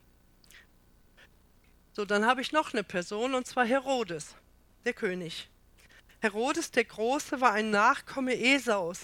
So, 1.94 2.06
dann 2.06 2.26
habe 2.26 2.42
ich 2.42 2.52
noch 2.52 2.74
eine 2.74 2.84
Person, 2.84 3.34
und 3.34 3.46
zwar 3.46 3.66
Herodes, 3.66 4.36
der 4.86 4.94
König. 4.94 5.50
Herodes 6.22 6.72
der 6.72 6.86
Große 6.86 7.42
war 7.42 7.54
ein 7.54 7.70
Nachkomme 7.70 8.36
Esaus 8.36 9.00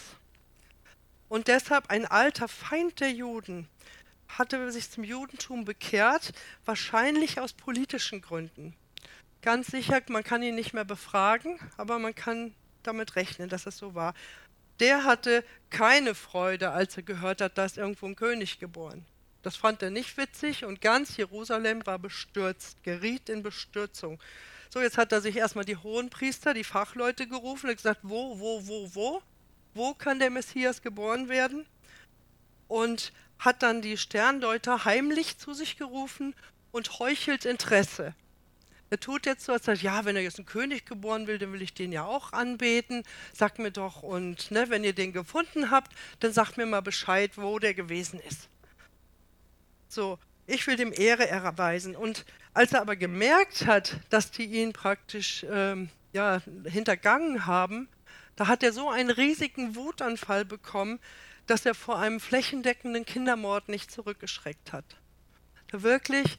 und 1.28 1.48
deshalb 1.48 1.90
ein 1.90 2.06
alter 2.06 2.48
Feind 2.48 3.00
der 3.00 3.12
Juden, 3.12 3.68
hatte 4.28 4.72
sich 4.72 4.90
zum 4.90 5.04
Judentum 5.04 5.66
bekehrt, 5.66 6.32
wahrscheinlich 6.66 7.40
aus 7.40 7.54
politischen 7.54 8.22
Gründen. 8.22 8.76
Ganz 9.42 9.68
sicher, 9.68 10.02
man 10.10 10.24
kann 10.24 10.44
ihn 10.44 10.56
nicht 10.56 10.74
mehr 10.74 10.86
befragen, 10.86 11.60
aber 11.78 11.98
man 11.98 12.14
kann 12.14 12.54
damit 12.84 13.16
rechnen, 13.16 13.50
dass 13.50 13.66
es 13.66 13.78
so 13.78 13.96
war. 13.96 14.14
Der 14.80 15.04
hatte 15.06 15.44
keine 15.70 16.16
Freude, 16.16 16.72
als 16.72 16.98
er 16.98 17.04
gehört 17.04 17.42
hat, 17.42 17.58
dass 17.58 17.78
irgendwo 17.78 18.06
ein 18.06 18.16
König 18.16 18.60
geboren. 18.60 19.06
Das 19.42 19.56
fand 19.56 19.82
er 19.82 19.90
nicht 19.90 20.18
witzig 20.18 20.66
und 20.66 20.82
ganz 20.82 21.16
Jerusalem 21.16 21.86
war 21.86 22.00
bestürzt, 22.00 22.84
geriet 22.84 23.30
in 23.30 23.42
Bestürzung. 23.42 24.20
So, 24.70 24.82
jetzt 24.82 24.98
hat 24.98 25.12
er 25.12 25.22
sich 25.22 25.38
erstmal 25.38 25.66
die 25.66 25.78
Hohenpriester, 25.78 26.54
die 26.54 26.64
Fachleute 26.64 27.28
gerufen 27.28 27.70
und 27.70 27.76
gesagt, 27.76 28.02
wo, 28.04 28.40
wo, 28.40 28.68
wo, 28.68 28.94
wo? 28.94 29.22
Wo 29.74 29.94
kann 29.94 30.20
der 30.20 30.30
Messias 30.30 30.82
geboren 30.82 31.30
werden? 31.30 31.66
Und 32.68 33.14
hat 33.40 33.64
dann 33.64 33.82
die 33.82 33.98
Sterndeuter 33.98 34.84
heimlich 34.86 35.38
zu 35.38 35.54
sich 35.54 35.78
gerufen 35.78 36.36
und 36.72 37.00
heuchelt 37.00 37.46
Interesse. 37.46 38.14
Er 38.90 39.00
tut 39.00 39.26
jetzt 39.26 39.46
so, 39.46 39.54
als 39.54 39.66
sagt, 39.66 39.82
ja, 39.82 40.06
wenn 40.06 40.16
er 40.16 40.24
jetzt 40.24 40.40
ein 40.40 40.46
König 40.46 40.86
geboren 40.86 41.28
will, 41.28 41.38
dann 41.38 41.54
will 41.54 41.62
ich 41.62 41.74
den 41.74 41.92
ja 41.92 42.06
auch 42.06 42.34
anbeten. 42.34 43.04
Sagt 43.34 43.60
mir 43.60 43.72
doch, 43.72 44.02
und 44.02 44.50
ne, 44.52 44.70
wenn 44.70 44.84
ihr 44.84 44.94
den 44.94 45.14
gefunden 45.14 45.70
habt, 45.70 45.92
dann 46.20 46.34
sagt 46.34 46.58
mir 46.58 46.66
mal 46.66 46.82
Bescheid, 46.82 47.38
wo 47.38 47.60
der 47.60 47.74
gewesen 47.74 48.20
ist. 48.20 48.50
So, 49.88 50.18
ich 50.48 50.66
will 50.66 50.76
dem 50.76 50.92
Ehre 50.92 51.28
erweisen. 51.28 51.96
Und 51.96 52.26
als 52.54 52.74
er 52.74 52.82
aber 52.82 52.96
gemerkt 52.96 53.68
hat, 53.68 54.00
dass 54.10 54.32
die 54.32 54.46
ihn 54.46 54.74
praktisch 54.74 55.46
ähm, 55.50 55.90
ja, 56.14 56.42
hintergangen 56.66 57.46
haben, 57.46 57.88
da 58.36 58.48
hat 58.48 58.64
er 58.64 58.74
so 58.74 58.90
einen 58.90 59.12
riesigen 59.12 59.76
Wutanfall 59.76 60.46
bekommen, 60.46 61.00
dass 61.46 61.66
er 61.66 61.76
vor 61.76 62.00
einem 62.00 62.20
flächendeckenden 62.20 63.06
Kindermord 63.06 63.70
nicht 63.70 63.92
zurückgeschreckt 63.92 64.72
hat. 64.72 64.86
Da 65.72 65.84
wirklich 65.84 66.38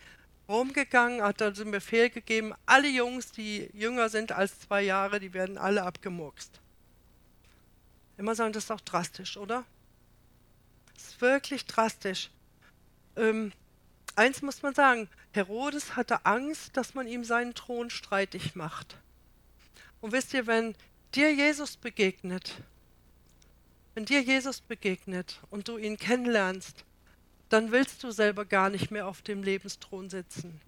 rumgegangen, 0.51 1.23
hat 1.23 1.41
dann 1.41 1.55
den 1.55 1.71
Befehl 1.71 2.11
gegeben, 2.11 2.55
alle 2.67 2.89
Jungs, 2.89 3.33
die 3.33 3.71
jünger 3.73 4.09
sind 4.09 4.33
als 4.33 4.61
zwei 4.61 4.83
Jahre, 4.83 5.21
die 5.21 5.33
werden 5.33 5.57
alle 5.57 5.85
abgemurkst. 5.85 6.61
Immer 8.19 8.35
sagen, 8.35 8.53
das 8.53 8.65
ist 8.65 8.71
auch 8.71 8.81
drastisch, 8.81 9.37
oder? 9.37 9.65
Das 10.93 11.05
ist 11.05 11.21
wirklich 11.21 11.65
drastisch. 11.65 12.31
Ähm, 13.17 13.53
eins 14.17 14.43
muss 14.43 14.63
man 14.63 14.75
sagen, 14.75 15.09
Herodes 15.33 15.97
hatte 15.97 16.27
Angst, 16.27 16.77
dass 16.77 16.95
man 16.95 17.07
ihm 17.07 17.25
seinen 17.25 17.55
Thron 17.55 17.89
streitig 17.89 18.55
macht. 18.55 18.97
Und 20.01 20.13
wisst 20.13 20.35
ihr, 20.35 20.47
wenn 20.47 20.75
dir 21.15 21.33
Jesus 21.33 21.77
begegnet, 21.77 22.63
wenn 23.95 24.05
dir 24.05 24.21
Jesus 24.21 24.61
begegnet 24.61 25.41
und 25.51 25.69
du 25.69 25.79
ihn 25.79 25.97
kennenlernst, 25.97 26.85
dann 27.51 27.73
willst 27.73 28.03
du 28.05 28.13
selber 28.13 28.45
gar 28.45 28.71
nicht 28.71 28.91
mehr 28.91 29.07
auf 29.07 29.23
dem 29.23 29.43
Lebensthron 29.43 30.09
sitzen. 30.09 30.61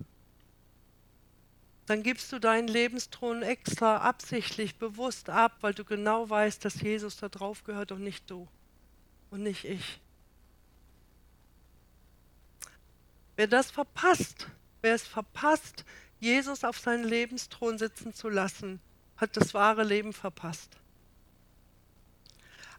Dann 1.87 2.03
gibst 2.03 2.31
du 2.33 2.39
deinen 2.39 2.69
Lebensthron 2.69 3.43
extra 3.43 3.99
absichtlich, 3.99 4.77
bewusst 4.77 5.31
ab, 5.31 5.57
weil 5.61 5.75
du 5.75 5.85
genau 5.85 6.29
weißt, 6.29 6.65
dass 6.65 6.81
Jesus 6.81 7.17
da 7.17 7.29
drauf 7.29 7.65
gehört 7.65 7.93
und 7.93 8.03
nicht 8.03 8.29
du 8.29 8.49
und 9.31 9.45
nicht 9.45 9.65
ich. 9.65 10.01
Wer 13.37 13.47
das 13.47 13.71
verpasst, 13.71 14.49
wer 14.81 14.95
es 14.95 15.07
verpasst, 15.07 15.85
Jesus 16.19 16.65
auf 16.65 16.79
seinen 16.79 17.05
Lebensthron 17.05 17.79
sitzen 17.79 18.13
zu 18.13 18.29
lassen, 18.29 18.81
hat 19.17 19.37
das 19.37 19.55
wahre 19.55 19.85
Leben 19.85 20.13
verpasst 20.13 20.82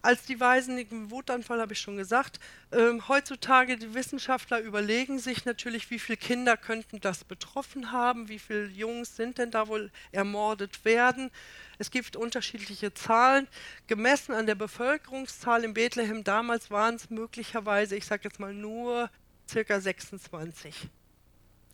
als 0.03 0.25
die 0.25 0.39
Weisen 0.39 0.77
im 0.77 1.11
Wutanfall, 1.11 1.61
habe 1.61 1.71
ich 1.71 1.79
schon 1.79 1.95
gesagt. 1.95 2.39
Ähm, 2.73 3.07
heutzutage, 3.07 3.77
die 3.77 3.93
Wissenschaftler 3.93 4.59
überlegen 4.59 5.17
sich 5.17 5.45
natürlich, 5.45 5.89
wie 5.89 5.97
viele 5.97 6.17
Kinder 6.17 6.57
könnten 6.57 6.99
das 6.99 7.23
betroffen 7.23 7.93
haben, 7.93 8.27
wie 8.27 8.37
viele 8.37 8.67
Jungs 8.67 9.15
sind 9.15 9.37
denn 9.37 9.49
da 9.49 9.69
wohl 9.69 9.91
ermordet 10.11 10.83
werden. 10.83 11.31
Es 11.79 11.89
gibt 11.89 12.17
unterschiedliche 12.17 12.93
Zahlen. 12.93 13.47
Gemessen 13.87 14.33
an 14.33 14.45
der 14.45 14.55
Bevölkerungszahl 14.55 15.63
in 15.63 15.73
Bethlehem 15.73 16.25
damals 16.25 16.69
waren 16.69 16.95
es 16.95 17.09
möglicherweise, 17.09 17.95
ich 17.95 18.05
sage 18.05 18.25
jetzt 18.25 18.41
mal 18.41 18.53
nur 18.53 19.09
circa 19.49 19.79
26. 19.79 20.89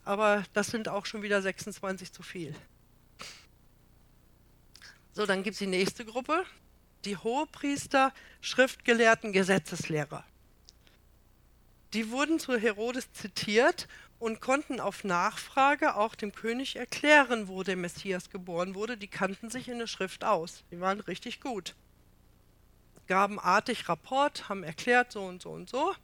Aber 0.06 0.44
das 0.54 0.68
sind 0.68 0.88
auch 0.88 1.08
schon 1.08 1.24
wieder 1.24 1.42
26 1.42 2.14
zu 2.14 2.22
viel. 2.22 2.54
So, 5.14 5.26
dann 5.26 5.42
gibt 5.42 5.56
es 5.56 5.60
die 5.60 5.68
nächste 5.68 6.06
Gruppe 6.06 6.46
die 7.06 7.18
Hohepriester, 7.18 8.14
Schriftgelehrten, 8.42 9.34
Gesetzeslehrer. 9.34 10.24
Die 11.94 12.12
wurden 12.12 12.40
zu 12.40 12.58
Herodes 12.58 13.12
zitiert 13.14 13.88
und 14.20 14.42
konnten 14.42 14.80
auf 14.80 15.04
Nachfrage 15.04 15.96
auch 15.96 16.14
dem 16.14 16.34
König 16.34 16.76
erklären, 16.76 17.48
wo 17.48 17.64
der 17.64 17.78
Messias 17.78 18.30
geboren 18.30 18.76
wurde. 18.76 18.98
Die 18.98 19.08
kannten 19.08 19.50
sich 19.50 19.70
in 19.70 19.80
der 19.80 19.88
Schrift 19.88 20.24
aus. 20.24 20.64
Die 20.72 20.80
waren 20.80 21.00
richtig 21.00 21.42
gut. 21.42 21.76
Gaben 23.08 23.40
artig 23.40 23.90
Rapport, 23.90 24.50
haben 24.50 24.64
erklärt 24.64 25.12
so 25.12 25.26
und 25.26 25.42
so 25.42 25.50
und 25.50 25.70
so. 25.70 25.96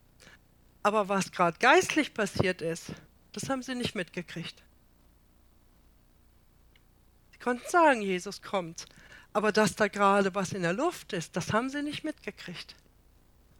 Aber 0.82 1.10
was 1.10 1.32
gerade 1.32 1.58
geistlich 1.60 2.14
passiert 2.14 2.62
ist, 2.62 2.94
das 3.34 3.50
haben 3.50 3.62
sie 3.62 3.75
nicht 3.75 3.96
mitgekriegt. 3.96 4.64
Sie 7.32 7.40
konnten 7.40 7.70
sagen, 7.70 8.02
Jesus 8.02 8.42
kommt. 8.42 8.86
Aber 9.36 9.51
dass 9.51 9.75
da 9.75 9.89
gerade 9.89 10.34
was 10.34 10.54
in 10.54 10.62
der 10.62 10.72
Luft 10.72 11.12
ist, 11.12 11.36
das 11.36 11.51
haben 11.51 11.70
sie 11.70 11.82
nicht 11.82 12.06
mitgekriegt. 12.06 12.74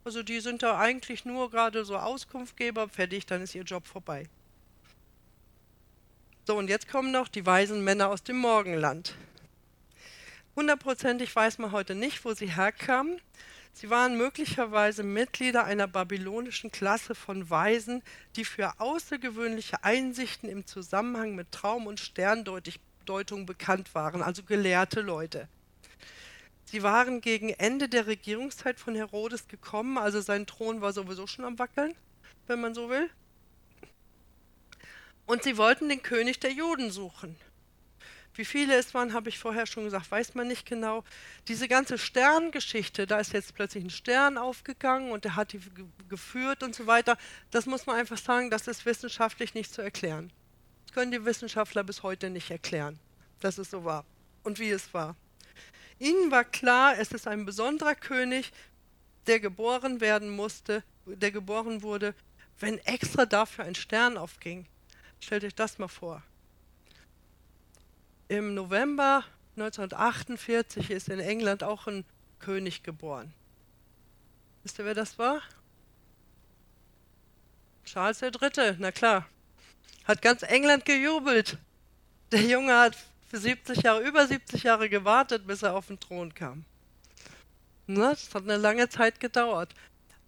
Also 0.06 0.22
die 0.22 0.40
sind 0.40 0.62
da 0.62 0.78
eigentlich 0.78 1.26
nur 1.26 1.50
gerade 1.50 1.84
so 1.84 1.98
Auskunftgeber, 1.98 2.88
fertig, 2.88 3.26
dann 3.26 3.42
ist 3.42 3.54
ihr 3.54 3.62
Job 3.62 3.86
vorbei. 3.86 4.26
So, 6.46 6.56
und 6.56 6.70
jetzt 6.70 6.88
kommen 6.88 7.12
noch 7.12 7.28
die 7.28 7.44
weisen 7.44 7.84
Männer 7.84 8.08
aus 8.08 8.22
dem 8.22 8.38
Morgenland. 8.38 9.16
Hundertprozentig 10.54 11.36
weiß 11.36 11.58
man 11.58 11.72
heute 11.72 11.94
nicht, 11.94 12.24
wo 12.24 12.32
sie 12.32 12.56
herkamen. 12.56 13.20
Sie 13.74 13.90
waren 13.90 14.16
möglicherweise 14.16 15.02
Mitglieder 15.02 15.64
einer 15.64 15.88
babylonischen 15.88 16.72
Klasse 16.72 17.14
von 17.14 17.50
Weisen, 17.50 18.02
die 18.36 18.46
für 18.46 18.80
außergewöhnliche 18.80 19.84
Einsichten 19.84 20.48
im 20.48 20.64
Zusammenhang 20.64 21.34
mit 21.34 21.52
Traum- 21.52 21.86
und 21.86 22.00
Sterndeutung 22.00 23.44
bekannt 23.44 23.94
waren, 23.94 24.22
also 24.22 24.42
gelehrte 24.42 25.02
Leute. 25.02 25.50
Sie 26.64 26.82
waren 26.82 27.20
gegen 27.20 27.50
Ende 27.50 27.88
der 27.88 28.06
Regierungszeit 28.06 28.80
von 28.80 28.94
Herodes 28.94 29.46
gekommen, 29.46 29.98
also 29.98 30.20
sein 30.20 30.46
Thron 30.46 30.80
war 30.80 30.92
sowieso 30.92 31.26
schon 31.26 31.44
am 31.44 31.58
Wackeln, 31.58 31.94
wenn 32.48 32.60
man 32.60 32.74
so 32.74 32.90
will. 32.90 33.08
Und 35.26 35.42
sie 35.42 35.56
wollten 35.56 35.88
den 35.88 36.02
König 36.02 36.40
der 36.40 36.52
Juden 36.52 36.90
suchen. 36.90 37.36
Wie 38.36 38.44
viele 38.44 38.74
es 38.74 38.92
waren, 38.92 39.14
habe 39.14 39.30
ich 39.30 39.38
vorher 39.38 39.66
schon 39.66 39.84
gesagt, 39.84 40.10
weiß 40.10 40.34
man 40.34 40.46
nicht 40.46 40.66
genau. 40.66 41.04
Diese 41.48 41.68
ganze 41.68 41.96
Sterngeschichte, 41.96 43.06
da 43.06 43.18
ist 43.18 43.32
jetzt 43.32 43.54
plötzlich 43.54 43.82
ein 43.82 43.90
Stern 43.90 44.36
aufgegangen 44.36 45.10
und 45.10 45.24
der 45.24 45.36
hat 45.36 45.52
die 45.52 45.60
geführt 46.08 46.62
und 46.62 46.74
so 46.74 46.86
weiter. 46.86 47.16
Das 47.50 47.64
muss 47.64 47.86
man 47.86 47.96
einfach 47.96 48.18
sagen, 48.18 48.50
das 48.50 48.68
ist 48.68 48.84
wissenschaftlich 48.84 49.54
nicht 49.54 49.72
zu 49.72 49.80
erklären. 49.80 50.30
Das 50.84 50.94
können 50.94 51.12
die 51.12 51.24
Wissenschaftler 51.24 51.82
bis 51.82 52.02
heute 52.02 52.28
nicht 52.28 52.50
erklären, 52.50 52.98
dass 53.40 53.56
es 53.56 53.70
so 53.70 53.84
war 53.84 54.04
und 54.42 54.58
wie 54.58 54.70
es 54.70 54.92
war. 54.92 55.16
Ihnen 55.98 56.30
war 56.30 56.44
klar, 56.44 56.98
es 56.98 57.12
ist 57.12 57.26
ein 57.26 57.46
besonderer 57.46 57.94
König, 57.94 58.52
der 59.26 59.40
geboren 59.40 60.00
werden 60.00 60.30
musste, 60.30 60.82
der 61.06 61.30
geboren 61.30 61.82
wurde, 61.82 62.14
wenn 62.60 62.78
extra 62.78 63.26
dafür 63.26 63.64
ein 63.64 63.74
Stern 63.74 64.16
aufging. 64.16 64.66
Stellt 65.20 65.44
euch 65.44 65.54
das 65.54 65.78
mal 65.78 65.88
vor. 65.88 66.22
Im 68.28 68.54
November 68.54 69.24
1948 69.56 70.90
ist 70.90 71.08
in 71.08 71.20
England 71.20 71.62
auch 71.62 71.86
ein 71.86 72.04
König 72.40 72.82
geboren. 72.82 73.32
Wisst 74.62 74.78
ihr, 74.78 74.84
wer 74.84 74.94
das 74.94 75.18
war? 75.18 75.42
Charles 77.84 78.20
III., 78.20 78.76
na 78.78 78.90
klar. 78.90 79.26
Hat 80.04 80.20
ganz 80.22 80.42
England 80.42 80.84
gejubelt. 80.84 81.56
Der 82.32 82.42
Junge 82.42 82.76
hat 82.76 82.96
für 83.28 83.38
70 83.38 83.82
Jahre, 83.82 84.02
über 84.02 84.26
70 84.26 84.62
Jahre 84.62 84.88
gewartet, 84.88 85.46
bis 85.46 85.62
er 85.62 85.74
auf 85.74 85.88
den 85.88 86.00
Thron 86.00 86.34
kam. 86.34 86.64
Na, 87.86 88.10
das 88.10 88.34
hat 88.34 88.44
eine 88.44 88.56
lange 88.56 88.88
Zeit 88.88 89.20
gedauert. 89.20 89.74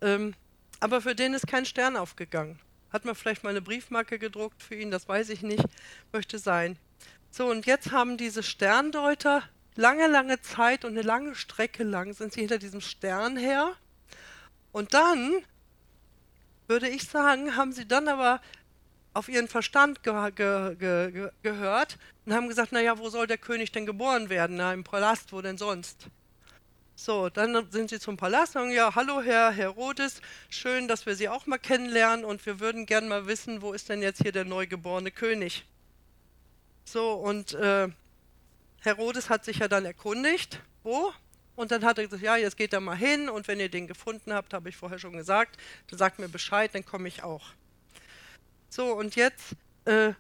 Ähm, 0.00 0.35
aber 0.81 1.00
für 1.00 1.14
den 1.14 1.35
ist 1.35 1.47
kein 1.47 1.67
Stern 1.67 1.97
aufgegangen. 1.97 2.59
Hat 2.90 3.05
man 3.05 3.14
vielleicht 3.14 3.43
mal 3.45 3.50
eine 3.50 3.62
Briefmarke 3.62 4.19
gedruckt 4.19 4.62
für 4.62 4.75
ihn, 4.75 4.90
das 4.90 5.09
weiß 5.09 5.31
ich 5.31 5.43
nicht, 5.43 5.64
möchte 6.12 6.38
sein. 6.38 6.78
So, 7.31 7.50
und 7.50 7.67
jetzt 7.67 7.90
haben 7.90 8.17
diese 8.17 8.43
Sterndeuter 8.43 9.43
lange, 9.75 10.07
lange 10.07 10.40
Zeit 10.40 10.85
und 10.85 10.93
eine 10.93 11.02
lange 11.02 11.35
Strecke 11.35 11.85
lang 11.85 12.12
sind 12.14 12.33
sie 12.33 12.40
hinter 12.40 12.59
diesem 12.59 12.81
Stern 12.81 13.37
her. 13.37 13.75
Und 14.73 14.95
dann, 14.95 15.35
würde 16.67 16.88
ich 16.88 17.09
sagen, 17.09 17.57
haben 17.57 17.73
sie 17.73 17.87
dann 17.87 18.09
aber 18.09 18.40
auf 19.14 19.28
ihren 19.28 19.49
Verstand 19.49 20.02
ge 20.02 20.31
ge 20.33 20.76
ge 20.76 21.31
gehört 21.43 21.99
und 22.28 22.35
haben 22.35 22.49
gesagt, 22.49 22.73
naja, 22.73 22.99
wo 22.99 23.08
soll 23.08 23.26
der 23.26 23.38
König 23.38 23.73
denn 23.73 23.87
geboren 23.87 24.28
werden? 24.28 24.56
Na, 24.56 24.75
im 24.75 24.85
Palast, 24.85 25.32
wo 25.32 25.40
denn 25.40 25.56
sonst? 25.56 26.08
So, 26.94 27.30
dann 27.30 27.70
sind 27.70 27.88
sie 27.88 27.99
zum 27.99 28.18
Palast 28.18 28.54
und 28.54 28.64
sagen, 28.64 28.75
ja, 28.75 28.94
hallo 28.94 29.23
Herr 29.23 29.50
Herodes, 29.50 30.20
schön, 30.50 30.88
dass 30.88 31.06
wir 31.06 31.16
Sie 31.16 31.30
auch 31.30 31.47
mal 31.47 31.56
kennenlernen 31.56 32.26
und 32.26 32.44
wir 32.44 32.61
würden 32.61 32.85
gern 32.85 33.08
mal 33.08 33.26
wissen, 33.26 33.62
wo 33.62 33.73
ist 33.73 33.88
denn 33.88 34.02
jetzt 34.02 34.20
hier 34.20 34.32
der 34.32 34.44
neugeborene 34.44 35.11
König? 35.11 35.64
So, 36.85 37.12
und 37.12 37.54
äh, 37.54 37.88
Herodes 38.82 39.30
hat 39.30 39.47
sich 39.47 39.61
ja 39.61 39.68
dann 39.68 39.87
erkundigt, 39.87 40.61
wo? 40.82 41.14
Und 41.56 41.70
dann 41.70 41.82
hat 41.82 41.97
er 41.97 42.04
gesagt, 42.04 42.23
ja, 42.23 42.37
jetzt 42.37 42.58
geht 42.58 42.75
er 42.75 42.80
mal 42.80 42.95
hin 42.95 43.30
und 43.30 43.49
wenn 43.49 43.58
ihr 43.58 43.71
den 43.71 43.86
gefunden 43.86 44.34
habt, 44.34 44.52
habe 44.52 44.69
ich 44.69 44.76
vorher 44.76 44.99
schon 44.99 45.14
gesagt, 45.14 45.56
dann 45.88 45.99
sagt 45.99 46.19
mir 46.19 46.28
Bescheid, 46.28 46.75
dann 46.75 46.84
komme 46.84 47.08
ich 47.08 47.23
auch. 47.23 47.47
So, 48.69 48.93
und 48.93 49.17
jetzt, 49.17 49.56
äh, 49.86 50.12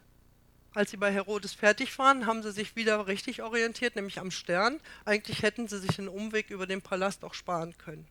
als 0.78 0.92
sie 0.92 0.96
bei 0.96 1.12
Herodes 1.12 1.54
fertig 1.54 1.98
waren, 1.98 2.24
haben 2.24 2.40
sie 2.44 2.52
sich 2.52 2.76
wieder 2.76 3.08
richtig 3.08 3.42
orientiert, 3.42 3.96
nämlich 3.96 4.20
am 4.20 4.30
Stern. 4.30 4.78
Eigentlich 5.04 5.42
hätten 5.42 5.66
sie 5.66 5.80
sich 5.80 5.98
einen 5.98 6.06
Umweg 6.06 6.50
über 6.50 6.68
den 6.68 6.82
Palast 6.82 7.24
auch 7.24 7.34
sparen 7.34 7.76
können. 7.78 8.06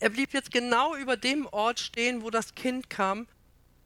Er 0.00 0.10
blieb 0.10 0.34
jetzt 0.34 0.52
genau 0.52 0.94
über 0.94 1.16
dem 1.16 1.46
Ort 1.46 1.80
stehen, 1.80 2.22
wo 2.22 2.28
das 2.28 2.54
Kind 2.54 2.90
kam, 2.90 3.26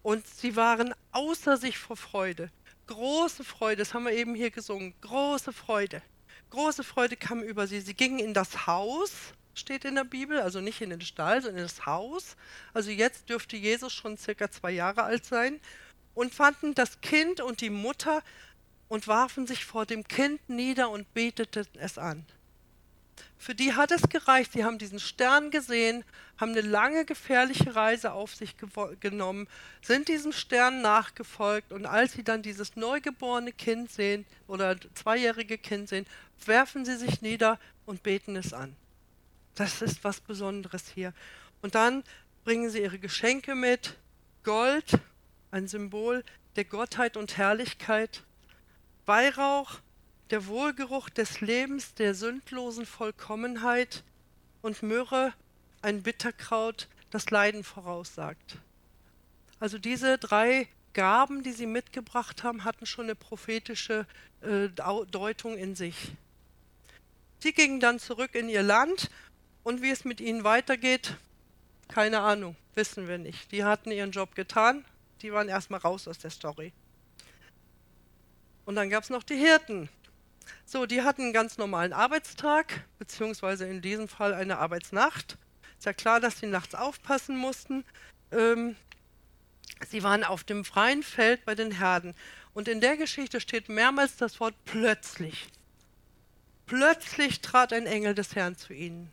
und 0.03 0.27
sie 0.27 0.57
waren 0.57 0.95
außer 1.13 1.57
sich 1.57 1.79
vor 1.79 1.97
Freude. 1.97 2.51
Große 2.89 3.45
Freude, 3.45 3.77
das 3.77 3.95
haben 3.95 4.05
wir 4.05 4.13
eben 4.13 4.35
hier 4.35 4.51
gesungen, 4.51 4.93
große 5.01 5.53
Freude. 5.53 6.03
Große 6.51 6.83
Freude 6.83 7.17
kam 7.17 7.41
über 7.41 7.69
sie. 7.69 7.81
Sie 7.81 7.95
gingen 7.95 8.19
in 8.19 8.35
das 8.35 8.67
Haus, 8.67 9.13
steht 9.55 9.85
in 9.85 9.95
der 9.95 10.05
Bibel, 10.05 10.41
also 10.41 10.61
nicht 10.61 10.81
in 10.81 10.91
den 10.91 11.01
Stall, 11.01 11.41
sondern 11.41 11.59
in 11.59 11.69
das 11.69 11.87
Haus. 11.87 12.37
Also 12.75 12.91
jetzt 12.91 13.29
dürfte 13.29 13.57
Jesus 13.57 13.93
schon 13.93 14.19
circa 14.19 14.51
zwei 14.51 14.73
Jahre 14.73 15.05
alt 15.05 15.25
sein 15.25 15.61
und 16.17 16.35
fanden 16.35 16.75
das 16.75 17.01
Kind 17.03 17.41
und 17.41 17.61
die 17.61 17.71
Mutter 17.71 18.23
und 18.89 19.07
warfen 19.07 19.47
sich 19.47 19.65
vor 19.65 19.85
dem 19.87 20.09
Kind 20.09 20.49
nieder 20.49 20.91
und 20.91 21.13
beteten 21.15 21.79
es 21.79 21.99
an. 21.99 22.25
Für 23.39 23.55
die 23.55 23.75
hat 23.75 23.91
es 23.91 24.09
gereicht. 24.09 24.53
Sie 24.53 24.65
haben 24.65 24.79
diesen 24.79 24.99
Stern 24.99 25.51
gesehen, 25.51 26.05
haben 26.39 26.53
eine 26.53 26.63
lange 26.63 27.05
gefährliche 27.05 27.77
Reise 27.77 28.13
auf 28.13 28.35
sich 28.35 28.57
genommen, 29.01 29.47
sind 29.83 30.09
diesem 30.09 30.33
Stern 30.33 30.81
nachgefolgt 30.81 31.71
und 31.71 31.85
als 31.85 32.15
sie 32.15 32.25
dann 32.25 32.43
dieses 32.43 32.77
neugeborene 32.77 33.53
Kind 33.53 33.93
sehen 33.93 34.25
oder 34.47 34.77
zweijährige 34.95 35.59
Kind 35.59 35.91
sehen, 35.91 36.07
werfen 36.47 36.87
sie 36.87 36.97
sich 36.97 37.21
nieder 37.21 37.59
und 37.85 38.03
beten 38.03 38.37
es 38.37 38.55
an. 38.55 38.75
Das 39.55 39.83
ist 39.83 40.03
was 40.03 40.21
Besonderes 40.21 40.85
hier. 40.95 41.13
Und 41.61 41.75
dann 41.75 42.05
bringen 42.45 42.71
sie 42.71 42.81
ihre 42.81 42.99
Geschenke 42.99 43.55
mit, 43.55 43.97
Gold, 44.45 44.99
ein 45.51 45.69
Symbol 45.69 46.25
der 46.57 46.65
Gottheit 46.65 47.17
und 47.17 47.37
Herrlichkeit, 47.37 48.23
Weihrauch, 49.05 49.81
der 50.31 50.47
Wohlgeruch 50.47 51.09
des 51.09 51.41
Lebens, 51.41 51.95
der 51.95 52.15
sündlosen 52.15 52.87
Vollkommenheit 52.87 54.03
und 54.63 54.83
Myrrhe, 54.83 55.33
ein 55.83 56.03
Bitterkraut, 56.03 56.89
das 57.11 57.31
Leiden 57.31 57.63
voraussagt. 57.63 58.59
Also 59.61 59.79
diese 59.79 60.19
drei 60.19 60.69
Gaben, 60.93 61.43
die 61.43 61.53
sie 61.53 61.67
mitgebracht 61.67 62.43
haben, 62.43 62.65
hatten 62.65 62.87
schon 62.87 63.05
eine 63.05 63.15
prophetische 63.15 64.07
äh, 64.41 64.69
Deutung 64.69 65.57
in 65.57 65.77
sich. 65.77 66.13
Sie 67.39 67.53
gingen 67.53 67.81
dann 67.81 67.99
zurück 67.99 68.35
in 68.35 68.49
ihr 68.49 68.63
Land 68.63 69.11
und 69.63 69.83
wie 69.83 69.91
es 69.91 70.05
mit 70.05 70.21
ihnen 70.21 70.43
weitergeht, 70.43 71.17
keine 71.89 72.21
Ahnung, 72.21 72.57
wissen 72.75 73.09
wir 73.09 73.19
nicht. 73.19 73.53
Die 73.53 73.63
hatten 73.63 73.91
ihren 73.93 74.11
Job 74.11 74.35
getan, 74.35 74.85
die 75.23 75.33
waren 75.33 75.49
erstmal 75.49 75.81
raus 75.81 76.09
aus 76.09 76.19
der 76.19 76.31
Story. 76.31 76.73
Und 78.65 78.75
dann 78.75 78.91
gab 78.91 79.05
es 79.05 79.11
noch 79.11 79.23
die 79.23 79.37
Hirten. 79.37 79.89
So, 80.65 80.87
die 80.87 81.03
hatten 81.03 81.23
einen 81.23 81.33
ganz 81.33 81.59
normalen 81.59 81.93
Arbeitstag, 81.93 82.85
beziehungsweise 82.99 83.67
in 83.67 83.81
diesem 83.81 84.09
Fall 84.09 84.35
eine 84.35 84.59
Arbeitsnacht. 84.59 85.39
Ist 85.79 85.87
ja 85.87 85.93
klar, 85.93 86.21
dass 86.21 86.41
sie 86.41 86.47
nachts 86.47 86.75
aufpassen 86.75 87.37
mussten. 87.37 87.85
Ähm, 88.33 88.77
sie 89.89 90.03
waren 90.03 90.25
auf 90.25 90.45
dem 90.45 90.65
freien 90.65 91.03
Feld 91.03 91.45
bei 91.45 91.55
den 91.55 91.71
Herden. 91.73 92.15
Und 92.55 92.69
in 92.69 92.81
der 92.81 92.97
Geschichte 92.97 93.41
steht 93.41 93.69
mehrmals 93.69 94.17
das 94.17 94.41
Wort 94.41 94.55
plötzlich. 94.65 95.49
Plötzlich 96.67 97.41
trat 97.41 97.73
ein 97.73 97.87
Engel 97.87 98.15
des 98.15 98.35
Herrn 98.35 98.57
zu 98.57 98.73
ihnen. 98.73 99.13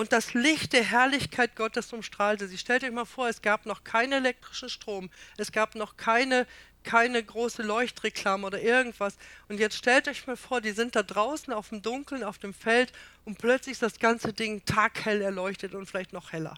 Und 0.00 0.14
das 0.14 0.32
Licht 0.32 0.72
der 0.72 0.82
Herrlichkeit 0.82 1.56
Gottes 1.56 1.92
umstrahlte 1.92 2.48
sie. 2.48 2.56
Stellt 2.56 2.82
euch 2.84 2.90
mal 2.90 3.04
vor, 3.04 3.28
es 3.28 3.42
gab 3.42 3.66
noch 3.66 3.84
keinen 3.84 4.14
elektrischen 4.14 4.70
Strom, 4.70 5.10
es 5.36 5.52
gab 5.52 5.74
noch 5.74 5.98
keine 5.98 6.46
keine 6.82 7.22
große 7.22 7.62
Leuchtreklame 7.62 8.46
oder 8.46 8.62
irgendwas. 8.62 9.18
Und 9.50 9.60
jetzt 9.60 9.76
stellt 9.76 10.08
euch 10.08 10.26
mal 10.26 10.38
vor, 10.38 10.62
die 10.62 10.70
sind 10.70 10.96
da 10.96 11.02
draußen 11.02 11.52
auf 11.52 11.68
dem 11.68 11.82
Dunkeln, 11.82 12.24
auf 12.24 12.38
dem 12.38 12.54
Feld 12.54 12.94
und 13.26 13.36
plötzlich 13.36 13.72
ist 13.72 13.82
das 13.82 13.98
ganze 13.98 14.32
Ding 14.32 14.64
taghell 14.64 15.20
erleuchtet 15.20 15.74
und 15.74 15.84
vielleicht 15.84 16.14
noch 16.14 16.32
heller. 16.32 16.54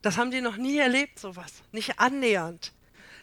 Das 0.00 0.16
haben 0.16 0.30
die 0.30 0.40
noch 0.40 0.56
nie 0.56 0.78
erlebt, 0.78 1.18
sowas. 1.18 1.62
Nicht 1.70 1.98
annähernd. 1.98 2.72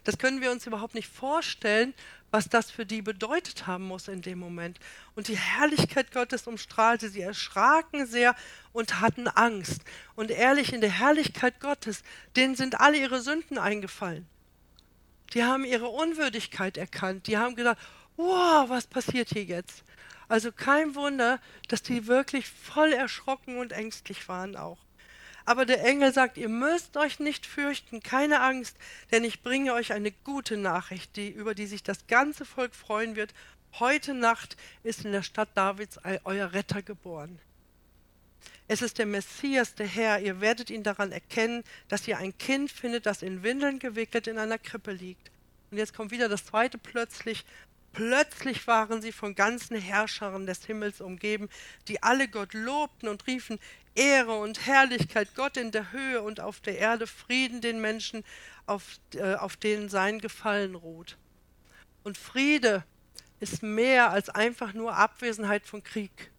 Das 0.03 0.19
können 0.19 0.41
wir 0.41 0.51
uns 0.51 0.67
überhaupt 0.67 0.93
nicht 0.93 1.07
vorstellen, 1.07 1.95
was 2.31 2.47
das 2.47 2.71
für 2.71 2.85
die 2.85 3.01
bedeutet 3.01 3.67
haben 3.67 3.83
muss 3.85 4.07
in 4.07 4.21
dem 4.21 4.39
Moment. 4.39 4.79
Und 5.15 5.27
die 5.27 5.37
Herrlichkeit 5.37 6.11
Gottes 6.11 6.47
umstrahlte 6.47 7.09
sie, 7.09 7.21
erschraken 7.21 8.07
sehr 8.07 8.35
und 8.71 9.01
hatten 9.01 9.27
Angst. 9.27 9.81
Und 10.15 10.31
ehrlich, 10.31 10.73
in 10.73 10.81
der 10.81 10.89
Herrlichkeit 10.99 11.59
Gottes, 11.59 12.03
denen 12.35 12.55
sind 12.55 12.79
alle 12.79 12.97
ihre 12.97 13.21
Sünden 13.21 13.57
eingefallen. 13.57 14.25
Die 15.33 15.43
haben 15.43 15.65
ihre 15.65 15.89
Unwürdigkeit 15.89 16.77
erkannt. 16.77 17.27
Die 17.27 17.37
haben 17.37 17.55
gedacht, 17.55 17.77
wow, 18.15 18.69
was 18.69 18.87
passiert 18.87 19.29
hier 19.29 19.43
jetzt? 19.43 19.83
Also 20.27 20.51
kein 20.53 20.95
Wunder, 20.95 21.39
dass 21.67 21.83
die 21.83 22.07
wirklich 22.07 22.47
voll 22.47 22.93
erschrocken 22.93 23.57
und 23.57 23.73
ängstlich 23.73 24.29
waren 24.29 24.55
auch. 24.55 24.77
Aber 25.45 25.65
der 25.65 25.83
Engel 25.83 26.13
sagt, 26.13 26.37
ihr 26.37 26.49
müsst 26.49 26.97
euch 26.97 27.19
nicht 27.19 27.45
fürchten, 27.45 28.01
keine 28.01 28.41
Angst, 28.41 28.77
denn 29.11 29.23
ich 29.23 29.41
bringe 29.41 29.73
euch 29.73 29.93
eine 29.93 30.11
gute 30.11 30.57
Nachricht, 30.57 31.15
die, 31.15 31.29
über 31.29 31.55
die 31.55 31.65
sich 31.65 31.83
das 31.83 32.07
ganze 32.07 32.45
Volk 32.45 32.75
freuen 32.75 33.15
wird. 33.15 33.33
Heute 33.79 34.13
Nacht 34.13 34.57
ist 34.83 35.05
in 35.05 35.11
der 35.11 35.23
Stadt 35.23 35.49
Davids 35.55 35.99
euer 36.23 36.53
Retter 36.53 36.81
geboren. 36.81 37.39
Es 38.67 38.81
ist 38.81 38.99
der 38.99 39.05
Messias, 39.05 39.75
der 39.75 39.87
Herr. 39.87 40.19
Ihr 40.19 40.39
werdet 40.39 40.69
ihn 40.69 40.83
daran 40.83 41.11
erkennen, 41.11 41.63
dass 41.89 42.07
ihr 42.07 42.17
ein 42.17 42.37
Kind 42.37 42.71
findet, 42.71 43.05
das 43.05 43.21
in 43.21 43.43
Windeln 43.43 43.79
gewickelt 43.79 44.27
in 44.27 44.37
einer 44.37 44.57
Krippe 44.57 44.93
liegt. 44.93 45.29
Und 45.71 45.77
jetzt 45.77 45.93
kommt 45.93 46.11
wieder 46.11 46.29
das 46.29 46.45
zweite 46.45 46.77
plötzlich. 46.77 47.45
Plötzlich 47.93 48.67
waren 48.67 49.01
sie 49.01 49.11
von 49.11 49.35
ganzen 49.35 49.75
Herrschern 49.75 50.45
des 50.45 50.65
Himmels 50.65 51.01
umgeben, 51.01 51.49
die 51.87 52.01
alle 52.01 52.29
Gott 52.29 52.53
lobten 52.53 53.09
und 53.09 53.27
riefen 53.27 53.59
Ehre 53.95 54.37
und 54.37 54.65
Herrlichkeit 54.65 55.35
Gott 55.35 55.57
in 55.57 55.71
der 55.71 55.91
Höhe 55.91 56.21
und 56.21 56.39
auf 56.39 56.61
der 56.61 56.77
Erde 56.77 57.05
Frieden 57.05 57.59
den 57.59 57.81
Menschen, 57.81 58.23
auf, 58.65 58.99
äh, 59.15 59.35
auf 59.35 59.57
denen 59.57 59.89
sein 59.89 60.19
Gefallen 60.19 60.75
ruht. 60.75 61.17
Und 62.03 62.17
Friede 62.17 62.85
ist 63.41 63.61
mehr 63.61 64.11
als 64.11 64.29
einfach 64.29 64.73
nur 64.73 64.95
Abwesenheit 64.95 65.65
von 65.65 65.83
Krieg. 65.83 66.31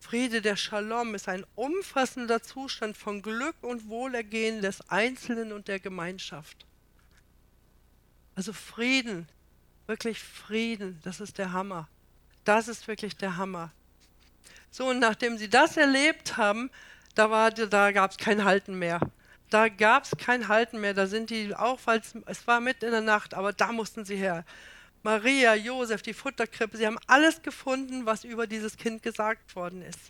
Friede, 0.00 0.40
der 0.40 0.56
Shalom, 0.56 1.14
ist 1.14 1.28
ein 1.28 1.44
umfassender 1.54 2.42
Zustand 2.42 2.96
von 2.96 3.20
Glück 3.20 3.56
und 3.62 3.88
Wohlergehen 3.88 4.62
des 4.62 4.88
Einzelnen 4.90 5.52
und 5.52 5.68
der 5.68 5.80
Gemeinschaft. 5.80 6.66
Also 8.34 8.52
Frieden, 8.52 9.28
wirklich 9.86 10.20
Frieden, 10.20 11.00
das 11.04 11.20
ist 11.20 11.38
der 11.38 11.52
Hammer. 11.52 11.88
Das 12.44 12.68
ist 12.68 12.88
wirklich 12.88 13.16
der 13.16 13.36
Hammer. 13.36 13.72
So, 14.70 14.88
und 14.88 14.98
nachdem 14.98 15.38
sie 15.38 15.48
das 15.48 15.76
erlebt 15.76 16.36
haben, 16.36 16.70
da, 17.14 17.50
da 17.50 17.92
gab 17.92 18.10
es 18.10 18.16
kein 18.16 18.44
Halten 18.44 18.78
mehr. 18.78 19.00
Da 19.50 19.68
gab 19.68 20.04
es 20.04 20.12
kein 20.18 20.48
Halten 20.48 20.80
mehr. 20.80 20.94
Da 20.94 21.06
sind 21.06 21.30
die 21.30 21.54
auch, 21.54 21.78
weil 21.84 22.02
es 22.26 22.46
war 22.46 22.60
mitten 22.60 22.86
in 22.86 22.90
der 22.90 23.00
Nacht, 23.00 23.34
aber 23.34 23.52
da 23.52 23.72
mussten 23.72 24.04
sie 24.04 24.16
her. 24.16 24.44
Maria, 25.02 25.54
Josef, 25.54 26.02
die 26.02 26.14
Futterkrippe, 26.14 26.76
sie 26.76 26.86
haben 26.86 26.98
alles 27.06 27.42
gefunden, 27.42 28.06
was 28.06 28.24
über 28.24 28.46
dieses 28.46 28.76
Kind 28.76 29.02
gesagt 29.02 29.54
worden 29.54 29.82
ist. 29.82 30.00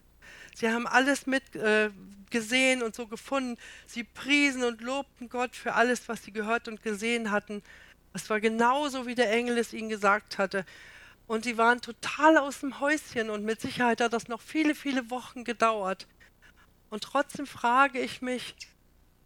Sie 0.55 0.71
haben 0.71 0.87
alles 0.87 1.27
mit 1.27 1.57
äh, 1.57 1.91
gesehen 2.31 2.83
und 2.83 2.95
so 2.95 3.07
gefunden. 3.09 3.59
Sie 3.87 4.05
priesen 4.05 4.63
und 4.63 4.81
lobten 4.81 5.29
Gott 5.29 5.57
für 5.57 5.75
alles, 5.75 6.09
was 6.09 6.23
sie 6.23 6.33
gehört 6.33 6.69
und 6.69 6.83
gesehen 6.83 7.33
hatten. 7.33 7.63
Es 8.15 8.31
war 8.31 8.41
genauso, 8.41 9.07
wie 9.07 9.17
der 9.17 9.31
Engel 9.31 9.59
es 9.59 9.73
ihnen 9.73 9.89
gesagt 9.89 10.39
hatte. 10.39 10.65
Und 11.27 11.45
sie 11.45 11.59
waren 11.59 11.81
total 11.81 12.39
aus 12.39 12.61
dem 12.61 12.81
Häuschen 12.81 13.29
und 13.29 13.45
mit 13.45 13.61
Sicherheit 13.61 14.01
hat 14.01 14.13
das 14.13 14.29
noch 14.29 14.41
viele, 14.41 14.75
viele 14.75 15.11
Wochen 15.11 15.43
gedauert. 15.43 16.07
Und 16.91 17.03
trotzdem 17.03 17.47
frage 17.47 17.99
ich 17.99 18.23
mich, 18.23 18.55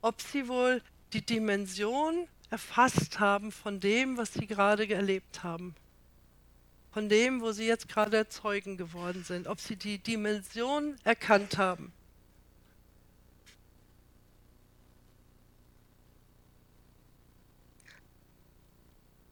ob 0.01 0.23
sie 0.23 0.49
wohl 0.49 0.83
die 1.13 1.25
Dimension 1.25 2.27
erfasst 2.51 3.21
haben 3.21 3.53
von 3.53 3.79
dem, 3.79 4.17
was 4.17 4.33
sie 4.33 4.47
gerade 4.47 4.89
erlebt 4.89 5.43
haben. 5.43 5.75
Von 6.91 7.11
dem, 7.11 7.43
wo 7.43 7.53
sie 7.53 7.67
jetzt 7.67 7.89
gerade 7.89 8.29
Zeugen 8.29 8.79
geworden 8.79 9.23
sind. 9.23 9.49
Ob 9.49 9.61
sie 9.61 9.77
die 9.77 9.99
Dimension 9.99 10.97
erkannt 11.05 11.59
haben. 11.59 11.93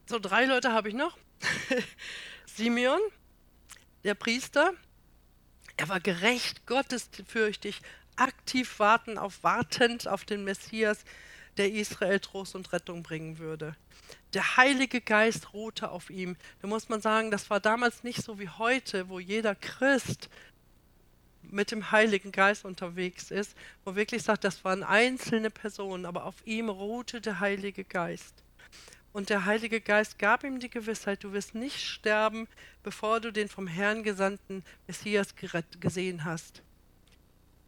So, 0.09 0.21
drei 0.21 0.45
Leute 0.45 0.73
habe 0.73 0.89
ich 0.89 0.95
noch. 0.95 1.19
Simeon, 2.47 3.01
der 4.05 4.15
Priester, 4.15 4.73
er 5.77 5.89
war 5.89 5.99
gerecht, 5.99 6.65
gottesfürchtig, 6.65 7.83
aktiv 8.15 8.79
warten 8.79 9.19
auf, 9.19 9.43
wartend 9.43 10.07
auf 10.07 10.25
den 10.25 10.45
Messias, 10.45 11.05
der 11.57 11.73
Israel 11.73 12.21
Trost 12.21 12.55
und 12.55 12.73
Rettung 12.73 13.03
bringen 13.03 13.39
würde. 13.39 13.75
Der 14.33 14.57
Heilige 14.57 15.01
Geist 15.01 15.53
ruhte 15.53 15.91
auf 15.91 16.09
ihm. 16.09 16.37
Da 16.63 16.69
muss 16.69 16.89
man 16.89 17.01
sagen, 17.01 17.33
das 17.33 17.51
war 17.51 17.59
damals 17.59 18.05
nicht 18.05 18.23
so 18.23 18.39
wie 18.39 18.49
heute, 18.49 19.09
wo 19.09 19.19
jeder 19.19 19.57
Christ 19.57 20.29
mit 21.43 21.73
dem 21.73 21.91
Heiligen 21.91 22.31
Geist 22.31 22.65
unterwegs 22.65 23.33
ist, 23.33 23.57
wo 23.85 23.97
wirklich 23.97 24.23
sagt, 24.23 24.45
das 24.45 24.65
waren 24.65 24.85
einzelne 24.85 25.51
Personen, 25.51 26.07
aber 26.07 26.27
auf 26.27 26.47
ihm 26.47 26.69
ruhte 26.69 27.21
der 27.21 27.41
Heilige 27.41 27.83
Geist. 27.83 28.45
Und 29.17 29.31
der 29.31 29.47
Heilige 29.47 29.81
Geist 29.81 30.19
gab 30.19 30.45
ihm 30.45 30.61
die 30.61 30.69
Gewissheit, 30.69 31.25
du 31.25 31.33
wirst 31.33 31.55
nicht 31.55 31.81
sterben, 31.81 32.47
bevor 32.83 33.19
du 33.19 33.33
den 33.33 33.49
vom 33.49 33.67
Herrn 33.67 34.03
gesandten 34.03 34.63
Messias 34.87 35.29
gesehen 35.81 36.27
hast. 36.27 36.61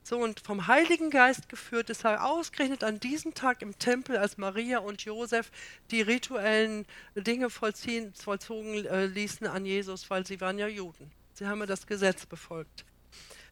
So, 0.03 0.19
und 0.19 0.41
vom 0.41 0.67
Heiligen 0.67 1.09
Geist 1.09 1.49
geführt 1.49 1.89
ist 1.89 2.05
er 2.05 2.27
ausgerechnet 2.27 2.85
an 2.85 3.01
diesem 3.01 3.33
Tag 3.33 3.63
im 3.63 3.79
Tempel, 3.79 4.19
als 4.19 4.37
Maria 4.37 4.81
und 4.81 5.01
Josef 5.07 5.51
die 5.91 6.03
rituellen 6.03 6.85
Dinge 7.15 7.49
vollziehen, 7.49 8.13
vollzogen 8.13 8.85
äh, 8.85 9.07
ließen 9.07 9.47
an 9.47 9.65
Jesus, 9.65 10.11
weil 10.11 10.27
sie 10.27 10.43
waren 10.43 10.59
ja 10.59 10.69
Juden. 10.69 11.11
Sie 11.33 11.47
haben 11.47 11.61
ja 11.61 11.67
das 11.67 11.87
Gesetz 11.87 12.27
befolgt. 12.27 12.85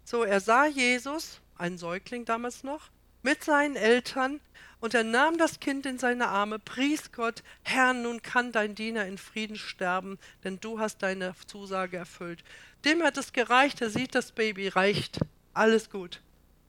So, 0.04 0.22
er 0.22 0.40
sah 0.40 0.66
Jesus, 0.66 1.40
ein 1.56 1.78
Säugling 1.78 2.26
damals 2.26 2.62
noch, 2.62 2.90
mit 3.26 3.42
seinen 3.42 3.74
Eltern, 3.74 4.40
und 4.78 4.94
er 4.94 5.02
nahm 5.02 5.36
das 5.36 5.58
Kind 5.58 5.84
in 5.84 5.98
seine 5.98 6.28
Arme, 6.28 6.60
pries 6.60 7.10
Gott, 7.10 7.42
Herr, 7.64 7.92
nun 7.92 8.22
kann 8.22 8.52
dein 8.52 8.76
Diener 8.76 9.04
in 9.04 9.18
Frieden 9.18 9.56
sterben, 9.56 10.16
denn 10.44 10.60
du 10.60 10.78
hast 10.78 11.02
deine 11.02 11.34
Zusage 11.48 11.96
erfüllt. 11.96 12.44
Dem 12.84 13.02
hat 13.02 13.16
es 13.16 13.32
gereicht, 13.32 13.80
er 13.80 13.90
sieht 13.90 14.14
das 14.14 14.30
Baby, 14.30 14.68
reicht, 14.68 15.18
alles 15.54 15.90
gut. 15.90 16.22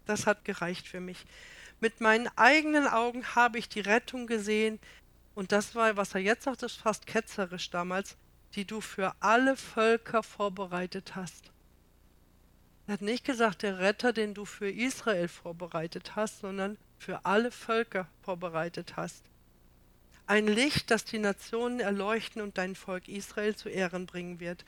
Das 0.07 0.25
hat 0.25 0.45
gereicht 0.45 0.87
für 0.87 0.99
mich. 0.99 1.27
Mit 1.79 2.01
meinen 2.01 2.27
eigenen 2.37 2.87
Augen 2.87 3.35
habe 3.35 3.59
ich 3.59 3.69
die 3.69 3.81
Rettung 3.81 4.25
gesehen. 4.25 4.79
Und 5.35 5.51
das 5.51 5.75
war, 5.75 5.95
was 5.95 6.15
er 6.15 6.21
jetzt 6.21 6.45
sagt, 6.45 6.63
ist 6.63 6.81
fast 6.81 7.05
ketzerisch 7.05 7.69
damals, 7.69 8.17
die 8.55 8.65
du 8.65 8.81
für 8.81 9.13
alle 9.19 9.55
Völker 9.57 10.23
vorbereitet 10.23 11.15
hast. 11.15 11.51
Er 12.87 12.93
hat 12.93 13.01
nicht 13.01 13.25
gesagt, 13.25 13.63
der 13.63 13.79
Retter, 13.79 14.13
den 14.13 14.33
du 14.33 14.45
für 14.45 14.69
Israel 14.69 15.27
vorbereitet 15.27 16.15
hast, 16.15 16.39
sondern 16.39 16.77
für 16.97 17.25
alle 17.25 17.51
Völker 17.51 18.07
vorbereitet 18.21 18.95
hast. 18.95 19.25
Ein 20.25 20.47
Licht, 20.47 20.89
das 20.89 21.03
die 21.03 21.19
Nationen 21.19 21.81
erleuchten 21.81 22.41
und 22.41 22.57
dein 22.57 22.75
Volk 22.75 23.09
Israel 23.09 23.55
zu 23.55 23.67
Ehren 23.67 24.05
bringen 24.05 24.39
wird. 24.39 24.63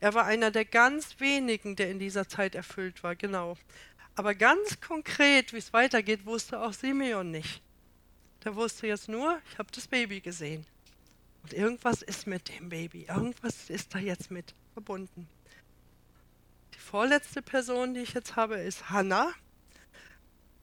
Er 0.00 0.12
war 0.12 0.26
einer 0.26 0.50
der 0.50 0.66
ganz 0.66 1.18
wenigen, 1.18 1.74
der 1.74 1.90
in 1.90 1.98
dieser 1.98 2.28
Zeit 2.28 2.54
erfüllt 2.54 3.02
war, 3.02 3.16
genau. 3.16 3.56
Aber 4.14 4.34
ganz 4.34 4.80
konkret, 4.80 5.54
wie 5.54 5.58
es 5.58 5.72
weitergeht, 5.72 6.26
wusste 6.26 6.60
auch 6.60 6.74
Simeon 6.74 7.30
nicht. 7.30 7.62
Der 8.44 8.54
wusste 8.54 8.86
jetzt 8.86 9.08
nur, 9.08 9.40
ich 9.50 9.58
habe 9.58 9.70
das 9.72 9.88
Baby 9.88 10.20
gesehen. 10.20 10.66
Und 11.42 11.54
irgendwas 11.54 12.02
ist 12.02 12.26
mit 12.26 12.48
dem 12.48 12.68
Baby. 12.68 13.06
Irgendwas 13.08 13.70
ist 13.70 13.94
da 13.94 13.98
jetzt 13.98 14.30
mit 14.30 14.54
verbunden. 14.74 15.26
Vorletzte 16.92 17.40
Person, 17.40 17.94
die 17.94 18.00
ich 18.00 18.12
jetzt 18.12 18.36
habe, 18.36 18.56
ist 18.56 18.90
Hannah. 18.90 19.32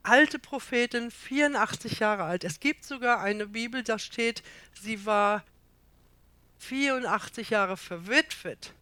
Alte 0.04 0.38
Prophetin, 0.38 1.10
84 1.10 1.98
Jahre 1.98 2.22
alt. 2.22 2.44
Es 2.44 2.60
gibt 2.60 2.84
sogar 2.84 3.18
eine 3.20 3.48
Bibel, 3.48 3.82
da 3.82 3.98
steht, 3.98 4.44
sie 4.80 5.04
war 5.04 5.42
84 6.58 7.50
Jahre 7.50 7.76
verwitwet. 7.76 8.72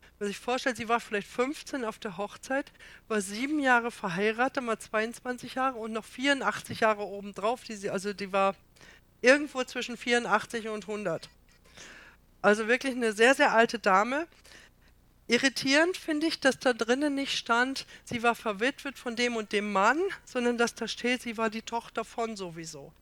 Wenn 0.00 0.12
man 0.18 0.28
sich 0.28 0.38
vorstellt, 0.38 0.78
sie 0.78 0.88
war 0.88 0.98
vielleicht 0.98 1.28
15 1.28 1.84
auf 1.84 1.98
der 1.98 2.16
Hochzeit, 2.16 2.72
war 3.06 3.20
sieben 3.20 3.60
Jahre 3.60 3.90
verheiratet, 3.90 4.64
mal 4.64 4.78
22 4.78 5.56
Jahre 5.56 5.76
und 5.76 5.92
noch 5.92 6.06
84 6.06 6.80
Jahre 6.80 7.02
obendrauf. 7.02 7.64
Die 7.64 7.76
sie, 7.76 7.90
also 7.90 8.14
die 8.14 8.32
war 8.32 8.54
irgendwo 9.20 9.62
zwischen 9.64 9.98
84 9.98 10.68
und 10.68 10.88
100. 10.88 11.28
Also 12.40 12.66
wirklich 12.66 12.94
eine 12.94 13.12
sehr, 13.12 13.34
sehr 13.34 13.52
alte 13.52 13.78
Dame. 13.78 14.26
Irritierend 15.30 15.98
finde 15.98 16.26
ich, 16.26 16.40
dass 16.40 16.58
da 16.58 16.72
drinnen 16.72 17.14
nicht 17.14 17.36
stand, 17.36 17.86
sie 18.04 18.22
war 18.22 18.34
verwitwet 18.34 18.98
von 18.98 19.14
dem 19.14 19.36
und 19.36 19.52
dem 19.52 19.72
Mann, 19.72 20.00
sondern 20.24 20.56
dass 20.56 20.74
da 20.74 20.88
steht, 20.88 21.20
sie 21.20 21.36
war 21.36 21.50
die 21.50 21.60
Tochter 21.60 22.02
von 22.06 22.34
sowieso. 22.34 22.92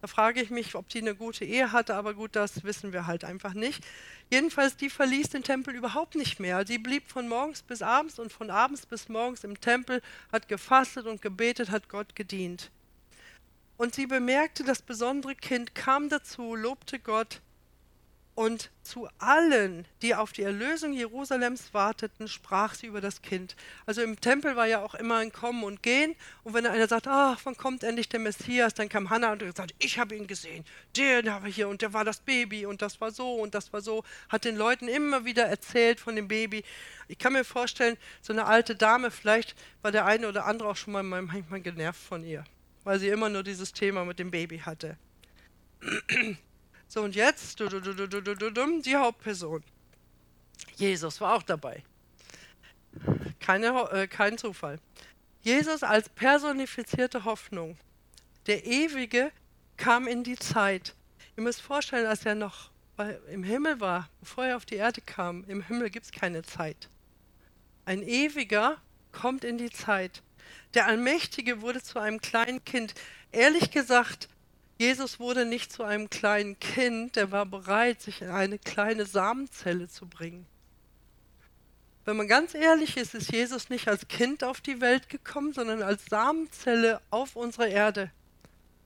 Da 0.00 0.06
frage 0.06 0.40
ich 0.40 0.48
mich, 0.48 0.74
ob 0.74 0.88
die 0.88 1.00
eine 1.00 1.14
gute 1.14 1.44
Ehe 1.44 1.72
hatte, 1.72 1.94
aber 1.94 2.14
gut, 2.14 2.34
das 2.34 2.64
wissen 2.64 2.94
wir 2.94 3.06
halt 3.06 3.24
einfach 3.24 3.52
nicht. 3.52 3.84
Jedenfalls, 4.30 4.76
die 4.78 4.88
verließ 4.88 5.28
den 5.28 5.42
Tempel 5.42 5.74
überhaupt 5.74 6.14
nicht 6.14 6.40
mehr. 6.40 6.66
Sie 6.66 6.78
blieb 6.78 7.10
von 7.10 7.28
morgens 7.28 7.62
bis 7.62 7.82
abends 7.82 8.18
und 8.18 8.32
von 8.32 8.50
abends 8.50 8.86
bis 8.86 9.10
morgens 9.10 9.44
im 9.44 9.60
Tempel, 9.60 10.00
hat 10.32 10.48
gefastet 10.48 11.06
und 11.06 11.20
gebetet, 11.20 11.70
hat 11.70 11.90
Gott 11.90 12.14
gedient. 12.14 12.70
Und 13.76 13.94
sie 13.94 14.06
bemerkte, 14.06 14.64
das 14.64 14.80
besondere 14.80 15.34
Kind 15.34 15.74
kam 15.74 16.08
dazu, 16.08 16.54
lobte 16.54 16.98
Gott 16.98 17.42
Und 18.36 18.70
zu 18.82 19.08
allen, 19.18 19.88
die 20.02 20.14
auf 20.14 20.30
die 20.30 20.42
Erlösung 20.42 20.92
Jerusalems 20.92 21.72
warteten, 21.72 22.28
sprach 22.28 22.74
sie 22.74 22.86
über 22.86 23.00
das 23.00 23.22
Kind. 23.22 23.56
Also 23.86 24.02
im 24.02 24.20
Tempel 24.20 24.56
war 24.56 24.66
ja 24.66 24.82
auch 24.82 24.94
immer 24.94 25.16
ein 25.16 25.32
Kommen 25.32 25.64
und 25.64 25.82
Gehen. 25.82 26.14
Und 26.44 26.52
wenn 26.52 26.66
einer 26.66 26.86
sagt, 26.86 27.08
ach, 27.08 27.40
wann 27.44 27.56
kommt 27.56 27.82
endlich 27.82 28.10
der 28.10 28.20
Messias, 28.20 28.74
dann 28.74 28.90
kam 28.90 29.08
Hannah 29.08 29.32
und 29.32 29.56
sagt, 29.56 29.74
ich 29.78 29.98
habe 29.98 30.14
ihn 30.14 30.26
gesehen, 30.26 30.66
den 30.98 31.32
habe 31.32 31.48
ich 31.48 31.54
hier 31.54 31.66
und 31.66 31.80
der 31.80 31.94
war 31.94 32.04
das 32.04 32.20
Baby 32.20 32.66
und 32.66 32.82
das 32.82 33.00
war 33.00 33.10
so 33.10 33.36
und 33.36 33.54
das 33.54 33.72
war 33.72 33.80
so. 33.80 34.04
Hat 34.28 34.44
den 34.44 34.56
Leuten 34.56 34.86
immer 34.86 35.24
wieder 35.24 35.46
erzählt 35.46 35.98
von 35.98 36.14
dem 36.14 36.28
Baby. 36.28 36.62
Ich 37.08 37.16
kann 37.16 37.32
mir 37.32 37.42
vorstellen, 37.42 37.96
so 38.20 38.34
eine 38.34 38.44
alte 38.44 38.76
Dame, 38.76 39.10
vielleicht 39.10 39.56
war 39.80 39.92
der 39.92 40.04
eine 40.04 40.28
oder 40.28 40.44
andere 40.44 40.68
auch 40.68 40.76
schon 40.76 40.92
mal 40.92 41.02
manchmal 41.02 41.62
genervt 41.62 42.02
von 42.02 42.22
ihr, 42.22 42.44
weil 42.84 42.98
sie 42.98 43.08
immer 43.08 43.30
nur 43.30 43.42
dieses 43.42 43.72
Thema 43.72 44.04
mit 44.04 44.18
dem 44.18 44.30
Baby 44.30 44.58
hatte. 44.58 44.98
So, 46.88 47.02
und 47.02 47.16
jetzt 47.16 47.58
die 47.58 48.96
Hauptperson. 48.96 49.62
Jesus 50.76 51.20
war 51.20 51.34
auch 51.34 51.42
dabei. 51.42 51.82
Keine, 53.40 53.68
äh, 53.90 54.06
kein 54.06 54.38
Zufall. 54.38 54.78
Jesus 55.42 55.82
als 55.82 56.08
personifizierte 56.08 57.24
Hoffnung. 57.24 57.76
Der 58.46 58.64
Ewige 58.64 59.30
kam 59.76 60.06
in 60.06 60.24
die 60.24 60.36
Zeit. 60.36 60.94
Ihr 61.36 61.42
müsst 61.42 61.60
vorstellen, 61.60 62.06
als 62.06 62.24
er 62.24 62.34
noch 62.34 62.70
im 63.30 63.42
Himmel 63.42 63.80
war, 63.80 64.08
bevor 64.20 64.46
er 64.46 64.56
auf 64.56 64.64
die 64.64 64.76
Erde 64.76 65.02
kam. 65.02 65.44
Im 65.44 65.62
Himmel 65.62 65.90
gibt 65.90 66.06
es 66.06 66.12
keine 66.12 66.42
Zeit. 66.42 66.88
Ein 67.84 68.02
Ewiger 68.02 68.80
kommt 69.12 69.44
in 69.44 69.58
die 69.58 69.70
Zeit. 69.70 70.22
Der 70.74 70.86
Allmächtige 70.86 71.60
wurde 71.60 71.82
zu 71.82 71.98
einem 71.98 72.20
kleinen 72.20 72.64
Kind. 72.64 72.94
Ehrlich 73.32 73.70
gesagt, 73.70 74.28
Jesus 74.78 75.18
wurde 75.18 75.46
nicht 75.46 75.72
zu 75.72 75.84
einem 75.84 76.10
kleinen 76.10 76.60
Kind, 76.60 77.16
der 77.16 77.32
war 77.32 77.46
bereit, 77.46 78.02
sich 78.02 78.20
in 78.20 78.28
eine 78.28 78.58
kleine 78.58 79.06
Samenzelle 79.06 79.88
zu 79.88 80.06
bringen. 80.06 80.46
Wenn 82.04 82.18
man 82.18 82.28
ganz 82.28 82.54
ehrlich 82.54 82.96
ist, 82.96 83.14
ist 83.14 83.32
Jesus 83.32 83.70
nicht 83.70 83.88
als 83.88 84.06
Kind 84.06 84.44
auf 84.44 84.60
die 84.60 84.80
Welt 84.80 85.08
gekommen, 85.08 85.52
sondern 85.52 85.82
als 85.82 86.04
Samenzelle 86.06 87.00
auf 87.10 87.36
unserer 87.36 87.68
Erde. 87.68 88.12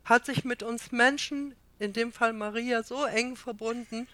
Hat 0.05 0.25
sich 0.25 0.45
mit 0.45 0.63
uns 0.63 0.93
Menschen, 0.93 1.55
in 1.79 1.93
dem 1.93 2.13
Fall 2.13 2.33
Maria, 2.33 2.83
so 2.83 3.05
eng 3.05 3.37
verbunden, 3.37 4.07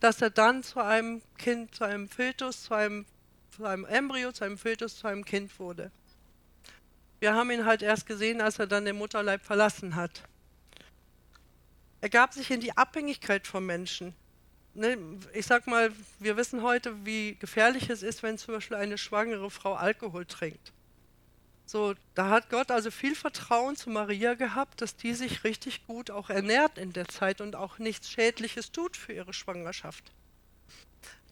dass 0.00 0.20
er 0.20 0.30
dann 0.30 0.62
zu 0.62 0.80
einem 0.80 1.22
Kind, 1.38 1.74
zu 1.74 1.84
einem 1.84 2.08
Fötus, 2.08 2.64
zu 2.64 2.74
einem, 2.74 3.06
zu 3.56 3.64
einem 3.64 3.84
Embryo, 3.86 4.32
zu 4.32 4.44
einem 4.44 4.58
Fötus, 4.58 4.98
zu 4.98 5.06
einem 5.06 5.24
Kind 5.24 5.58
wurde. 5.58 5.90
Wir 7.20 7.34
haben 7.34 7.50
ihn 7.50 7.64
halt 7.64 7.80
erst 7.80 8.04
gesehen, 8.04 8.42
als 8.42 8.58
er 8.58 8.66
dann 8.66 8.84
den 8.84 8.96
Mutterleib 8.96 9.42
verlassen 9.42 9.94
hat. 9.94 10.24
Er 12.04 12.10
gab 12.10 12.34
sich 12.34 12.50
in 12.50 12.60
die 12.60 12.76
Abhängigkeit 12.76 13.46
von 13.46 13.64
Menschen. 13.64 14.12
Ne, 14.74 14.98
ich 15.32 15.46
sag 15.46 15.66
mal, 15.66 15.90
wir 16.18 16.36
wissen 16.36 16.60
heute, 16.60 17.06
wie 17.06 17.34
gefährlich 17.36 17.88
es 17.88 18.02
ist, 18.02 18.22
wenn 18.22 18.36
zum 18.36 18.52
Beispiel 18.52 18.76
eine 18.76 18.98
schwangere 18.98 19.50
Frau 19.50 19.72
Alkohol 19.72 20.26
trinkt. 20.26 20.74
So, 21.64 21.94
da 22.14 22.28
hat 22.28 22.50
Gott 22.50 22.70
also 22.70 22.90
viel 22.90 23.14
Vertrauen 23.14 23.76
zu 23.76 23.88
Maria 23.88 24.34
gehabt, 24.34 24.82
dass 24.82 24.96
die 24.96 25.14
sich 25.14 25.44
richtig 25.44 25.86
gut 25.86 26.10
auch 26.10 26.28
ernährt 26.28 26.76
in 26.76 26.92
der 26.92 27.08
Zeit 27.08 27.40
und 27.40 27.56
auch 27.56 27.78
nichts 27.78 28.10
Schädliches 28.10 28.70
tut 28.70 28.98
für 28.98 29.14
ihre 29.14 29.32
Schwangerschaft. 29.32 30.12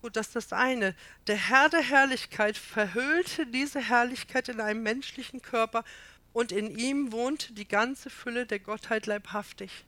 Gut, 0.01 0.17
das 0.17 0.29
ist 0.29 0.37
das 0.37 0.53
eine. 0.55 0.97
Der 1.27 1.37
Herr 1.37 1.69
der 1.69 1.83
Herrlichkeit 1.83 2.57
verhüllte 2.57 3.47
diese 3.47 3.81
Herrlichkeit 3.81 4.49
in 4.49 4.59
einem 4.59 4.83
menschlichen 4.83 5.43
Körper 5.43 5.85
und 6.33 6.51
in 6.51 6.71
ihm 6.79 7.13
wohnte 7.13 7.53
die 7.53 7.69
ganze 7.69 8.09
Fülle 8.09 8.47
der 8.47 8.61
Gottheit 8.61 9.05
leibhaftig. 9.05 9.85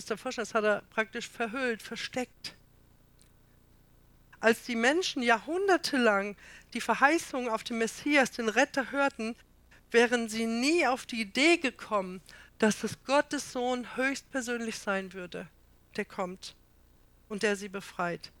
Mr. 0.00 0.16
Fischer, 0.16 0.42
das 0.42 0.54
hat 0.54 0.64
er 0.64 0.82
praktisch 0.90 1.28
verhüllt, 1.28 1.82
versteckt. 1.82 2.54
Als 4.40 4.62
die 4.62 4.76
Menschen 4.76 5.22
jahrhundertelang 5.22 6.36
die 6.72 6.80
Verheißung 6.80 7.50
auf 7.50 7.64
den 7.64 7.78
Messias, 7.78 8.30
den 8.30 8.48
Retter, 8.48 8.90
hörten, 8.92 9.36
wären 9.90 10.28
sie 10.30 10.46
nie 10.46 10.86
auf 10.86 11.04
die 11.04 11.20
Idee 11.20 11.58
gekommen, 11.58 12.22
dass 12.58 12.82
es 12.82 13.04
Gottes 13.04 13.52
Sohn 13.52 13.96
höchstpersönlich 13.96 14.78
sein 14.78 15.12
würde, 15.12 15.46
der 15.96 16.06
kommt 16.06 16.54
und 17.28 17.42
der 17.42 17.56
sie 17.56 17.68
befreit. 17.68 18.32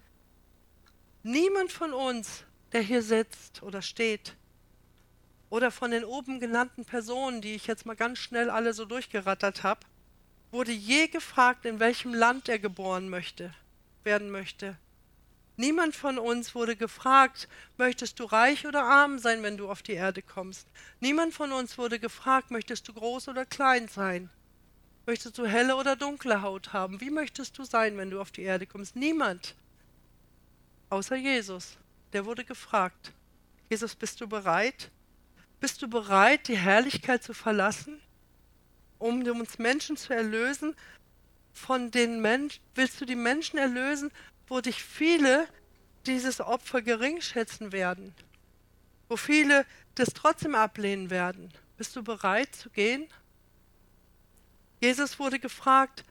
Niemand 1.22 1.72
von 1.72 1.92
uns, 1.92 2.44
der 2.72 2.80
hier 2.80 3.02
sitzt 3.02 3.62
oder 3.62 3.82
steht, 3.82 4.34
oder 5.50 5.70
von 5.70 5.90
den 5.90 6.04
oben 6.04 6.40
genannten 6.40 6.86
Personen, 6.86 7.42
die 7.42 7.54
ich 7.54 7.66
jetzt 7.66 7.84
mal 7.84 7.96
ganz 7.96 8.18
schnell 8.18 8.48
alle 8.48 8.72
so 8.72 8.86
durchgerattert 8.86 9.62
habe, 9.62 9.80
wurde 10.50 10.72
je 10.72 11.08
gefragt, 11.08 11.64
in 11.64 11.80
welchem 11.80 12.14
Land 12.14 12.48
er 12.48 12.58
geboren 12.58 13.08
möchte, 13.08 13.54
werden 14.04 14.30
möchte. 14.30 14.76
Niemand 15.56 15.94
von 15.94 16.18
uns 16.18 16.54
wurde 16.54 16.74
gefragt, 16.74 17.46
möchtest 17.76 18.18
du 18.18 18.24
reich 18.24 18.66
oder 18.66 18.82
arm 18.82 19.18
sein, 19.18 19.42
wenn 19.42 19.58
du 19.58 19.70
auf 19.70 19.82
die 19.82 19.92
Erde 19.92 20.22
kommst. 20.22 20.66
Niemand 21.00 21.34
von 21.34 21.52
uns 21.52 21.76
wurde 21.76 21.98
gefragt, 21.98 22.50
möchtest 22.50 22.88
du 22.88 22.94
groß 22.94 23.28
oder 23.28 23.44
klein 23.44 23.86
sein. 23.86 24.30
Möchtest 25.06 25.36
du 25.36 25.46
helle 25.46 25.76
oder 25.76 25.96
dunkle 25.96 26.40
Haut 26.40 26.72
haben? 26.72 27.00
Wie 27.00 27.10
möchtest 27.10 27.58
du 27.58 27.64
sein, 27.64 27.96
wenn 27.98 28.10
du 28.10 28.20
auf 28.20 28.30
die 28.30 28.42
Erde 28.42 28.66
kommst? 28.66 28.96
Niemand. 28.96 29.54
Außer 30.88 31.16
Jesus. 31.16 31.76
Der 32.12 32.24
wurde 32.24 32.44
gefragt. 32.44 33.12
Jesus, 33.68 33.94
bist 33.94 34.20
du 34.20 34.26
bereit? 34.26 34.90
Bist 35.60 35.82
du 35.82 35.88
bereit, 35.88 36.48
die 36.48 36.56
Herrlichkeit 36.56 37.22
zu 37.22 37.34
verlassen? 37.34 38.00
Um 39.00 39.26
uns 39.26 39.58
Menschen 39.58 39.96
zu 39.96 40.14
erlösen, 40.14 40.76
von 41.52 41.90
den 41.90 42.20
Menschen, 42.20 42.62
willst 42.76 43.00
du 43.00 43.04
die 43.04 43.16
Menschen 43.16 43.58
erlösen, 43.58 44.12
wo 44.46 44.60
dich 44.60 44.82
viele 44.82 45.48
dieses 46.06 46.40
Opfer 46.40 46.82
gering 46.82 47.20
schätzen 47.20 47.72
werden, 47.72 48.14
wo 49.08 49.16
viele 49.16 49.66
das 49.96 50.10
trotzdem 50.14 50.54
ablehnen 50.54 51.10
werden. 51.10 51.52
Bist 51.76 51.96
du 51.96 52.02
bereit 52.02 52.54
zu 52.54 52.70
gehen? 52.70 53.08
Jesus 54.80 55.18
wurde 55.18 55.38
gefragt, 55.38 56.04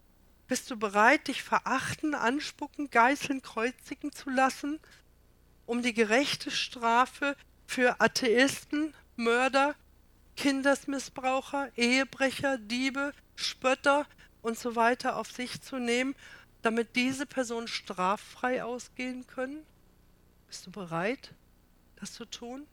bist 0.47 0.69
du 0.69 0.77
bereit, 0.77 1.27
dich 1.27 1.43
verachten, 1.43 2.15
anspucken, 2.15 2.89
geißeln, 2.89 3.41
kreuzigen 3.41 4.11
zu 4.11 4.29
lassen, 4.29 4.79
um 5.65 5.81
die 5.81 5.93
gerechte 5.93 6.51
Strafe 6.51 7.35
für 7.65 8.01
Atheisten, 8.01 8.93
Mörder, 9.15 9.75
Kindesmissbraucher, 10.39 11.69
Ehebrecher, 11.75 12.57
Diebe, 12.57 13.13
Spötter 13.35 14.07
und 14.41 14.57
so 14.57 14.77
weiter 14.77 15.17
auf 15.17 15.29
sich 15.29 15.59
zu 15.61 15.79
nehmen, 15.79 16.15
damit 16.61 16.95
diese 16.95 17.25
Personen 17.25 17.67
straffrei 17.67 18.63
ausgehen 18.63 19.27
können? 19.27 19.65
Bist 20.47 20.65
du 20.65 20.71
bereit, 20.71 21.33
das 21.97 22.13
zu 22.13 22.23
tun? 22.23 22.65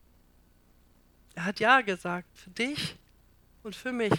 Er 1.35 1.45
hat 1.45 1.59
Ja 1.59 1.81
gesagt, 1.81 2.29
für 2.39 2.51
dich 2.51 2.95
und 3.65 3.75
für 3.75 3.91
mich. 3.91 4.15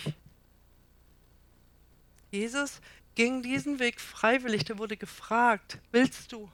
Jesus 2.31 2.81
ging 3.15 3.43
diesen 3.43 3.79
Weg 3.79 4.01
freiwillig, 4.01 4.65
der 4.65 4.77
wurde 4.77 4.97
gefragt, 4.97 5.79
willst 5.93 6.33
du? 6.33 6.51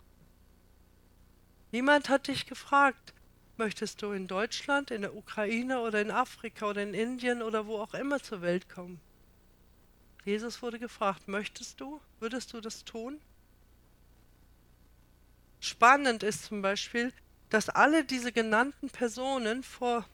Niemand 1.71 2.09
hat 2.09 2.27
dich 2.27 2.45
gefragt, 2.45 3.15
Möchtest 3.57 4.01
du 4.01 4.11
in 4.11 4.27
Deutschland, 4.27 4.89
in 4.89 5.01
der 5.01 5.15
Ukraine 5.15 5.81
oder 5.81 6.01
in 6.01 6.09
Afrika 6.09 6.67
oder 6.67 6.81
in 6.81 6.93
Indien 6.93 7.43
oder 7.43 7.67
wo 7.67 7.77
auch 7.77 7.93
immer 7.93 8.21
zur 8.21 8.41
Welt 8.41 8.67
kommen? 8.67 8.99
Jesus 10.25 10.61
wurde 10.61 10.79
gefragt, 10.79 11.27
möchtest 11.27 11.79
du? 11.79 12.01
Würdest 12.19 12.53
du 12.53 12.61
das 12.61 12.83
tun? 12.83 13.19
Spannend 15.59 16.23
ist 16.23 16.45
zum 16.45 16.61
Beispiel, 16.61 17.13
dass 17.49 17.69
alle 17.69 18.03
diese 18.03 18.31
genannten 18.31 18.89
Personen 18.89 19.63
vor, 19.63 20.05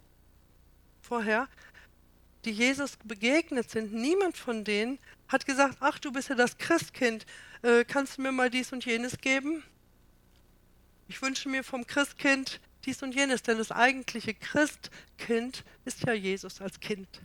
vorher, 1.01 1.47
die 2.43 2.51
Jesus 2.51 2.97
begegnet 3.05 3.69
sind, 3.69 3.93
niemand 3.93 4.35
von 4.35 4.63
denen 4.63 4.99
hat 5.29 5.45
gesagt, 5.45 5.77
ach 5.79 5.99
du 5.99 6.11
bist 6.11 6.29
ja 6.29 6.35
das 6.35 6.57
Christkind, 6.57 7.25
äh, 7.61 7.85
kannst 7.85 8.17
du 8.17 8.23
mir 8.23 8.31
mal 8.31 8.49
dies 8.49 8.73
und 8.73 8.85
jenes 8.85 9.17
geben? 9.19 9.63
Ich 11.07 11.21
wünsche 11.21 11.47
mir 11.49 11.63
vom 11.63 11.87
Christkind 11.87 12.59
dies 12.85 13.03
und 13.03 13.13
jenes, 13.13 13.41
denn 13.43 13.57
das 13.57 13.71
eigentliche 13.71 14.33
Christkind 14.33 15.63
ist 15.85 16.03
ja 16.03 16.13
Jesus 16.13 16.61
als 16.61 16.79
Kind. 16.79 17.21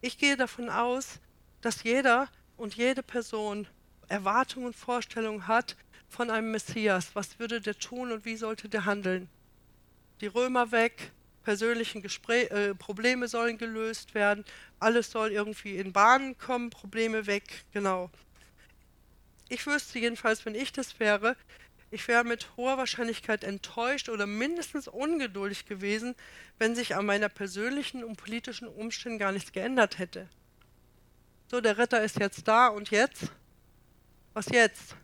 Ich 0.00 0.18
gehe 0.18 0.36
davon 0.36 0.68
aus, 0.68 1.18
dass 1.62 1.82
jeder 1.82 2.28
und 2.56 2.74
jede 2.74 3.02
Person 3.02 3.66
Erwartungen 4.08 4.66
und 4.66 4.76
Vorstellungen 4.76 5.46
hat 5.46 5.76
von 6.08 6.30
einem 6.30 6.50
Messias. 6.50 7.14
Was 7.14 7.38
würde 7.38 7.60
der 7.60 7.78
tun 7.78 8.12
und 8.12 8.24
wie 8.24 8.36
sollte 8.36 8.68
der 8.68 8.84
handeln? 8.84 9.28
Die 10.20 10.26
Römer 10.26 10.70
weg, 10.72 11.10
persönlichen 11.42 12.02
Gespräch, 12.02 12.50
äh, 12.50 12.74
Probleme 12.74 13.28
sollen 13.28 13.58
gelöst 13.58 14.14
werden, 14.14 14.44
alles 14.78 15.10
soll 15.10 15.32
irgendwie 15.32 15.76
in 15.76 15.92
Bahnen 15.92 16.36
kommen, 16.38 16.70
Probleme 16.70 17.26
weg, 17.26 17.64
genau. 17.72 18.10
Ich 19.48 19.66
wüsste 19.66 19.98
jedenfalls, 19.98 20.44
wenn 20.46 20.54
ich 20.54 20.72
das 20.72 20.98
wäre, 21.00 21.36
ich 21.94 22.08
wäre 22.08 22.24
mit 22.24 22.48
hoher 22.56 22.76
Wahrscheinlichkeit 22.76 23.44
enttäuscht 23.44 24.08
oder 24.08 24.26
mindestens 24.26 24.88
ungeduldig 24.88 25.64
gewesen, 25.64 26.16
wenn 26.58 26.74
sich 26.74 26.96
an 26.96 27.06
meiner 27.06 27.28
persönlichen 27.28 28.02
und 28.02 28.16
politischen 28.16 28.66
Umständen 28.66 29.18
gar 29.18 29.30
nichts 29.30 29.52
geändert 29.52 29.98
hätte. 29.98 30.28
So, 31.46 31.60
der 31.60 31.78
Retter 31.78 32.02
ist 32.02 32.18
jetzt 32.18 32.48
da 32.48 32.66
und 32.66 32.90
jetzt. 32.90 33.30
Was 34.32 34.48
jetzt? 34.48 34.96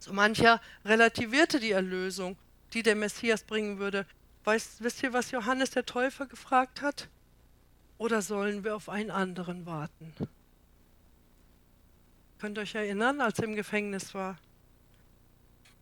So 0.00 0.12
mancher 0.12 0.60
relativierte 0.84 1.60
die 1.60 1.70
Erlösung, 1.70 2.36
die 2.72 2.82
der 2.82 2.96
Messias 2.96 3.44
bringen 3.44 3.78
würde. 3.78 4.06
Weißt, 4.42 4.82
wisst 4.82 5.04
ihr, 5.04 5.12
was 5.12 5.30
Johannes 5.30 5.70
der 5.70 5.86
Täufer 5.86 6.26
gefragt 6.26 6.82
hat? 6.82 7.08
Oder 7.98 8.22
sollen 8.22 8.64
wir 8.64 8.74
auf 8.74 8.88
einen 8.88 9.12
anderen 9.12 9.66
warten? 9.66 10.14
Könnt 12.46 12.60
euch 12.60 12.76
erinnern, 12.76 13.20
als 13.20 13.40
er 13.40 13.46
im 13.46 13.56
Gefängnis 13.56 14.14
war? 14.14 14.38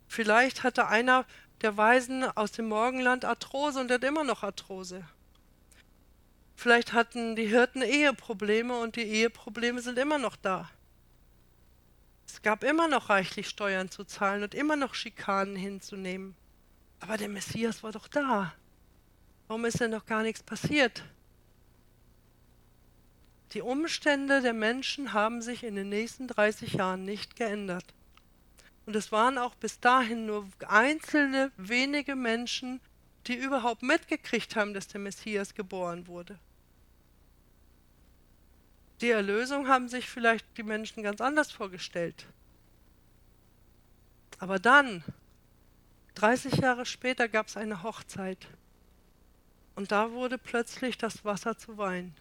Vielleicht 0.08 0.62
hatte 0.62 0.86
einer 0.86 1.26
der 1.60 1.76
Weisen 1.76 2.24
aus 2.24 2.52
dem 2.52 2.68
Morgenland 2.68 3.26
Arthrose 3.26 3.80
und 3.80 3.90
hat 3.90 4.02
immer 4.02 4.24
noch 4.24 4.42
Arthrose. 4.42 5.04
Vielleicht 6.56 6.94
hatten 6.94 7.36
die 7.36 7.48
Hirten 7.48 7.82
Eheprobleme 7.82 8.78
und 8.78 8.96
die 8.96 9.02
Eheprobleme 9.02 9.82
sind 9.82 9.98
immer 9.98 10.16
noch 10.16 10.36
da. 10.36 10.70
Es 12.26 12.40
gab 12.40 12.64
immer 12.64 12.88
noch 12.88 13.10
reichlich 13.10 13.46
Steuern 13.46 13.90
zu 13.90 14.04
zahlen 14.04 14.42
und 14.42 14.54
immer 14.54 14.76
noch 14.76 14.94
Schikanen 14.94 15.56
hinzunehmen. 15.56 16.34
Aber 16.98 17.18
der 17.18 17.28
Messias 17.28 17.82
war 17.82 17.92
doch 17.92 18.08
da. 18.08 18.54
Warum 19.48 19.66
ist 19.66 19.80
denn 19.80 19.90
noch 19.90 20.06
gar 20.06 20.22
nichts 20.22 20.42
passiert? 20.42 21.04
Die 23.54 23.62
Umstände 23.62 24.42
der 24.42 24.52
Menschen 24.52 25.12
haben 25.12 25.40
sich 25.40 25.62
in 25.62 25.76
den 25.76 25.88
nächsten 25.88 26.26
30 26.26 26.72
Jahren 26.72 27.04
nicht 27.04 27.36
geändert. 27.36 27.84
Und 28.84 28.96
es 28.96 29.12
waren 29.12 29.38
auch 29.38 29.54
bis 29.54 29.78
dahin 29.78 30.26
nur 30.26 30.48
einzelne 30.66 31.52
wenige 31.56 32.16
Menschen, 32.16 32.80
die 33.28 33.36
überhaupt 33.36 33.82
mitgekriegt 33.82 34.56
haben, 34.56 34.74
dass 34.74 34.88
der 34.88 35.00
Messias 35.00 35.54
geboren 35.54 36.08
wurde. 36.08 36.36
Die 39.00 39.10
Erlösung 39.10 39.68
haben 39.68 39.88
sich 39.88 40.10
vielleicht 40.10 40.46
die 40.56 40.64
Menschen 40.64 41.04
ganz 41.04 41.20
anders 41.20 41.52
vorgestellt. 41.52 42.26
Aber 44.40 44.58
dann, 44.58 45.04
30 46.16 46.56
Jahre 46.56 46.86
später, 46.86 47.28
gab 47.28 47.46
es 47.46 47.56
eine 47.56 47.84
Hochzeit. 47.84 48.48
Und 49.76 49.92
da 49.92 50.10
wurde 50.10 50.38
plötzlich 50.38 50.98
das 50.98 51.24
Wasser 51.24 51.56
zu 51.56 51.78
Wein. 51.78 52.14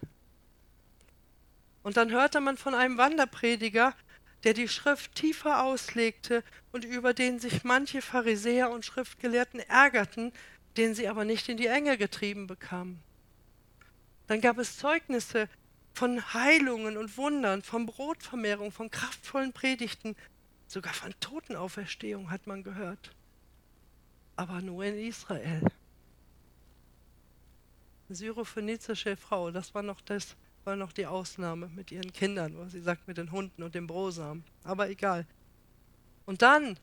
Und 1.84 1.98
dann 1.98 2.10
hörte 2.10 2.40
man 2.40 2.56
von 2.56 2.74
einem 2.74 2.96
Wanderprediger, 2.96 3.94
der 4.42 4.54
die 4.54 4.68
Schrift 4.68 5.14
tiefer 5.14 5.62
auslegte 5.62 6.42
und 6.72 6.84
über 6.84 7.12
den 7.12 7.38
sich 7.38 7.62
manche 7.62 8.00
Pharisäer 8.00 8.70
und 8.70 8.86
Schriftgelehrten 8.86 9.60
ärgerten, 9.60 10.32
den 10.78 10.94
sie 10.94 11.08
aber 11.08 11.26
nicht 11.26 11.48
in 11.48 11.58
die 11.58 11.66
Enge 11.66 11.98
getrieben 11.98 12.46
bekamen. 12.46 13.00
Dann 14.26 14.40
gab 14.40 14.56
es 14.56 14.78
Zeugnisse 14.78 15.46
von 15.92 16.32
Heilungen 16.32 16.96
und 16.96 17.18
Wundern, 17.18 17.62
von 17.62 17.84
Brotvermehrung, 17.84 18.72
von 18.72 18.90
kraftvollen 18.90 19.52
Predigten, 19.52 20.16
sogar 20.66 20.94
von 20.94 21.14
Totenauferstehung 21.20 22.30
hat 22.30 22.46
man 22.46 22.64
gehört. 22.64 23.14
Aber 24.36 24.62
nur 24.62 24.84
in 24.84 24.98
Israel. 24.98 25.62
Syrophönizische 28.08 29.16
Frau, 29.16 29.50
das 29.50 29.74
war 29.74 29.82
noch, 29.82 30.00
das 30.00 30.34
war 30.66 30.76
noch 30.76 30.92
die 30.92 31.06
Ausnahme 31.06 31.68
mit 31.68 31.92
ihren 31.92 32.12
Kindern, 32.12 32.56
was 32.58 32.72
sie 32.72 32.80
sagt 32.80 33.06
mit 33.08 33.18
den 33.18 33.30
Hunden 33.32 33.62
und 33.62 33.74
dem 33.74 33.86
Brosamen. 33.86 34.44
Aber 34.64 34.88
egal. 34.88 35.26
Und 36.26 36.42
dann, 36.42 36.78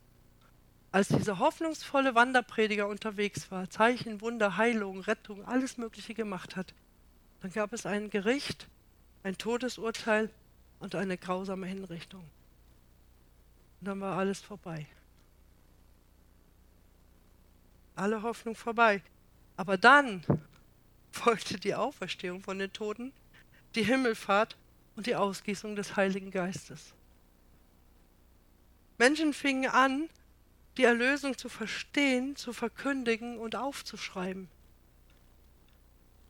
als 0.91 1.07
dieser 1.07 1.39
hoffnungsvolle 1.39 2.15
Wanderprediger 2.15 2.87
unterwegs 2.87 3.49
war, 3.51 3.69
Zeichen, 3.69 4.21
Wunder, 4.21 4.57
Heilung, 4.57 5.01
Rettung, 5.01 5.45
alles 5.45 5.77
Mögliche 5.77 6.13
gemacht 6.13 6.55
hat, 6.55 6.73
dann 7.41 7.51
gab 7.51 7.73
es 7.73 7.85
ein 7.85 8.09
Gericht, 8.09 8.67
ein 9.23 9.37
Todesurteil 9.37 10.29
und 10.79 10.95
eine 10.95 11.17
grausame 11.17 11.65
Hinrichtung. 11.65 12.23
Und 13.79 13.87
dann 13.87 13.99
war 14.01 14.17
alles 14.17 14.39
vorbei. 14.39 14.85
Alle 17.95 18.21
Hoffnung 18.21 18.55
vorbei. 18.55 19.01
Aber 19.57 19.77
dann 19.77 20.23
folgte 21.11 21.59
die 21.59 21.75
Auferstehung 21.75 22.41
von 22.41 22.59
den 22.59 22.71
Toten, 22.71 23.11
die 23.75 23.83
Himmelfahrt 23.83 24.57
und 24.95 25.07
die 25.07 25.15
Ausgießung 25.15 25.75
des 25.75 25.95
Heiligen 25.95 26.31
Geistes. 26.31 26.93
Menschen 28.97 29.33
fingen 29.33 29.69
an, 29.69 30.09
die 30.77 30.83
Erlösung 30.83 31.37
zu 31.37 31.49
verstehen, 31.49 32.35
zu 32.35 32.53
verkündigen 32.53 33.37
und 33.37 33.55
aufzuschreiben. 33.55 34.47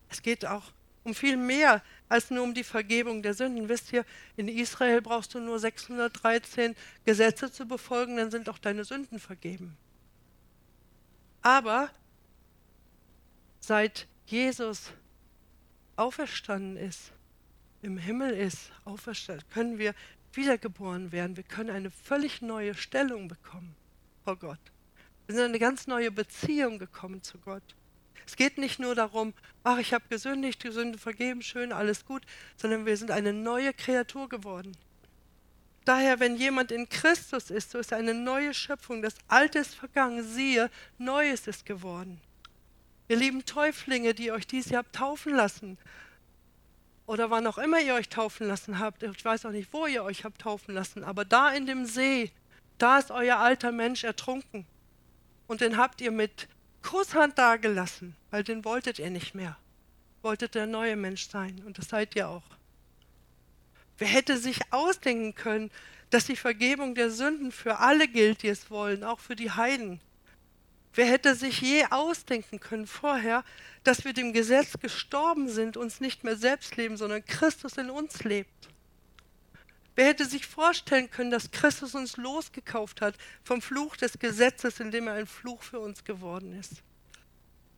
Es 0.10 0.22
geht 0.22 0.46
auch 0.46 0.72
um 1.04 1.16
viel 1.16 1.38
mehr 1.38 1.82
als 2.10 2.30
nur 2.30 2.44
um 2.44 2.54
die 2.54 2.64
Vergebung 2.64 3.24
der 3.24 3.34
Sünden. 3.34 3.70
Wisst 3.70 3.92
ihr, 3.92 4.06
in 4.36 4.48
Israel 4.48 5.02
brauchst 5.02 5.34
du 5.34 5.40
nur 5.40 5.60
613 5.60 6.76
Gesetze 7.06 7.52
zu 7.52 7.68
befolgen, 7.68 8.18
dann 8.18 8.32
sind 8.32 8.50
auch 8.50 8.58
deine 8.58 8.84
Sünden 8.84 9.20
vergeben. 9.20 9.78
Aber 11.42 11.90
seit 13.60 14.08
Jesus 14.26 14.92
auferstanden 15.96 16.78
ist, 16.78 17.12
im 17.82 17.98
Himmel 17.98 18.32
ist, 18.32 18.72
auferstanden, 18.86 19.46
können 19.54 19.78
wir 19.78 19.94
wiedergeboren 20.34 21.12
werden. 21.12 21.38
Wir 21.38 21.44
können 21.44 21.70
eine 21.70 21.92
völlig 21.92 22.42
neue 22.42 22.76
Stellung 22.76 23.28
bekommen 23.28 23.76
vor 24.24 24.38
Gott. 24.38 24.60
Wir 25.26 25.36
sind 25.36 25.46
in 25.46 25.52
eine 25.52 25.60
ganz 25.60 25.88
neue 25.88 26.12
Beziehung 26.12 26.80
gekommen 26.80 27.22
zu 27.24 27.38
Gott. 27.40 27.64
Es 28.26 28.36
geht 28.36 28.58
nicht 28.58 28.80
nur 28.80 28.96
darum, 28.96 29.34
ach, 29.64 29.80
ich 29.80 29.94
habe 29.94 30.06
gesündigt, 30.10 30.64
die 30.64 30.72
Sünde 30.72 30.98
vergeben, 30.98 31.42
schön, 31.42 31.72
alles 31.72 32.06
gut, 32.06 32.24
sondern 32.56 32.86
wir 32.86 32.96
sind 32.96 33.12
eine 33.12 33.34
neue 33.34 33.74
Kreatur 33.74 34.30
geworden. 34.30 34.78
Daher, 35.86 36.20
wenn 36.20 36.36
jemand 36.36 36.72
in 36.72 36.88
Christus 36.88 37.50
ist, 37.50 37.72
so 37.72 37.80
ist 37.80 37.92
er 37.92 37.98
eine 37.98 38.14
neue 38.14 38.54
Schöpfung. 38.54 39.02
Das 39.02 39.16
Alte 39.28 39.60
ist 39.60 39.74
vergangen, 39.74 40.24
siehe, 40.24 40.70
Neues 41.00 41.48
ist 41.48 41.66
geworden. 41.66 42.22
Ihr 43.08 43.18
lieben 43.18 43.46
Täuflinge, 43.46 44.14
die 44.14 44.32
euch 44.32 44.46
dieses 44.46 44.72
Jahr 44.72 44.90
taufen 44.92 45.34
lassen, 45.36 45.78
oder 47.12 47.30
wann 47.30 47.46
auch 47.46 47.58
immer 47.58 47.82
ihr 47.82 47.96
euch 47.96 48.08
taufen 48.08 48.48
lassen 48.48 48.80
habt, 48.80 49.04
ich 49.04 49.26
weiß 49.26 49.46
auch 49.46 49.52
nicht, 49.52 49.74
wo 49.74 49.86
ihr 49.86 50.02
euch 50.02 50.24
habt 50.24 50.40
taufen 50.40 50.74
lassen, 50.74 51.04
aber 51.04 51.26
da 51.26 51.50
in 51.50 51.66
dem 51.66 51.86
See, 51.86 52.32
da 52.78 53.00
ist 53.00 53.12
euer 53.12 53.36
alter 53.36 53.74
Mensch 53.74 54.06
ertrunken. 54.06 54.66
Und 55.46 55.60
den 55.60 55.76
habt 55.76 56.00
ihr 56.00 56.12
mit 56.12 56.48
Kusshand 56.82 57.38
dagelassen, 57.38 58.16
weil 58.30 58.46
den 58.46 58.64
wolltet 58.64 58.98
ihr 58.98 59.10
nicht 59.10 59.36
mehr. 59.36 59.58
Wolltet 60.22 60.56
der 60.56 60.68
neue 60.68 60.96
Mensch 60.96 61.28
sein 61.28 61.62
und 61.66 61.78
das 61.78 61.90
seid 61.90 62.16
ihr 62.16 62.30
auch. 62.30 62.46
Wer 63.98 64.08
hätte 64.08 64.38
sich 64.38 64.62
ausdenken 64.72 65.36
können, 65.36 65.70
dass 66.12 66.28
die 66.28 66.38
Vergebung 66.38 66.96
der 66.96 67.12
Sünden 67.12 67.52
für 67.52 67.80
alle 67.80 68.08
gilt, 68.08 68.42
die 68.42 68.48
es 68.48 68.72
wollen, 68.72 69.04
auch 69.04 69.20
für 69.20 69.36
die 69.36 69.52
Heiden? 69.52 70.00
Wer 70.94 71.06
hätte 71.06 71.36
sich 71.36 71.62
je 71.62 71.86
ausdenken 71.90 72.60
können 72.60 72.86
vorher, 72.86 73.44
dass 73.84 74.04
wir 74.04 74.14
dem 74.14 74.34
Gesetz 74.34 74.78
gestorben 74.80 75.48
sind, 75.48 75.78
uns 75.78 76.02
nicht 76.02 76.24
mehr 76.24 76.36
selbst 76.36 76.76
leben, 76.76 76.98
sondern 76.98 77.26
Christus 77.26 77.78
in 77.78 77.90
uns 77.90 78.24
lebt? 78.24 78.70
Wer 79.96 80.08
hätte 80.08 80.26
sich 80.26 80.46
vorstellen 80.46 81.10
können, 81.10 81.32
dass 81.32 81.52
Christus 81.52 81.96
uns 81.96 82.18
losgekauft 82.18 83.02
hat 83.02 83.16
vom 83.44 83.62
Fluch 83.62 83.98
des 83.98 84.20
Gesetzes, 84.20 84.80
indem 84.80 85.08
er 85.08 85.14
ein 85.14 85.28
Fluch 85.28 85.64
für 85.64 85.80
uns 85.80 86.04
geworden 86.04 86.54
ist? 86.54 86.84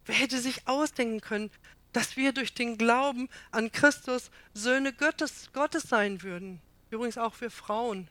Wer 0.06 0.15
hätte 0.15 0.39
sich 0.39 0.67
ausdenken 0.67 1.21
können, 1.21 1.52
dass 1.91 2.17
wir 2.17 2.34
durch 2.34 2.54
den 2.54 2.78
Glauben 2.78 3.30
an 3.52 3.71
Christus 3.71 4.32
Söhne 4.54 4.93
Gottes, 4.93 5.49
Gottes 5.54 5.84
sein 5.84 6.23
würden? 6.23 6.62
Übrigens 6.89 7.17
auch 7.17 7.39
wir 7.41 7.52
Frauen. 7.52 8.08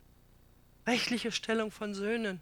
Rechtliche 0.87 1.33
Stellung 1.33 1.71
von 1.71 1.95
Söhnen. 1.95 2.41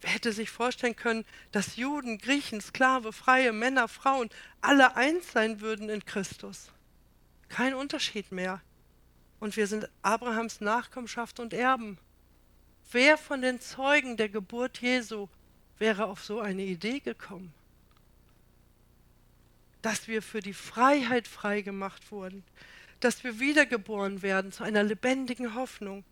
Wer 0.00 0.10
hätte 0.10 0.32
sich 0.32 0.50
vorstellen 0.50 0.96
können, 0.96 1.24
dass 1.52 1.76
Juden, 1.76 2.18
Griechen, 2.18 2.60
Sklave, 2.60 3.12
Freie, 3.12 3.52
Männer, 3.52 3.88
Frauen 3.88 4.28
alle 4.60 4.96
eins 4.96 5.32
sein 5.32 5.60
würden 5.60 5.88
in 5.88 6.04
Christus? 6.04 6.70
Kein 7.48 7.74
Unterschied 7.74 8.32
mehr 8.32 8.60
und 9.40 9.56
wir 9.56 9.66
sind 9.66 9.88
Abrahams 10.02 10.60
Nachkommenschaft 10.60 11.40
und 11.40 11.52
Erben. 11.52 11.98
Wer 12.92 13.18
von 13.18 13.42
den 13.42 13.60
Zeugen 13.60 14.16
der 14.16 14.28
Geburt 14.28 14.78
Jesu 14.78 15.28
wäre 15.78 16.06
auf 16.06 16.24
so 16.24 16.40
eine 16.40 16.62
Idee 16.62 17.00
gekommen? 17.00 17.52
Dass 19.82 20.08
wir 20.08 20.22
für 20.22 20.40
die 20.40 20.54
Freiheit 20.54 21.28
freigemacht 21.28 22.10
wurden, 22.10 22.44
dass 23.00 23.24
wir 23.24 23.38
wiedergeboren 23.38 24.22
werden 24.22 24.52
zu 24.52 24.64
einer 24.64 24.82
lebendigen 24.82 25.54
Hoffnung, 25.54 26.04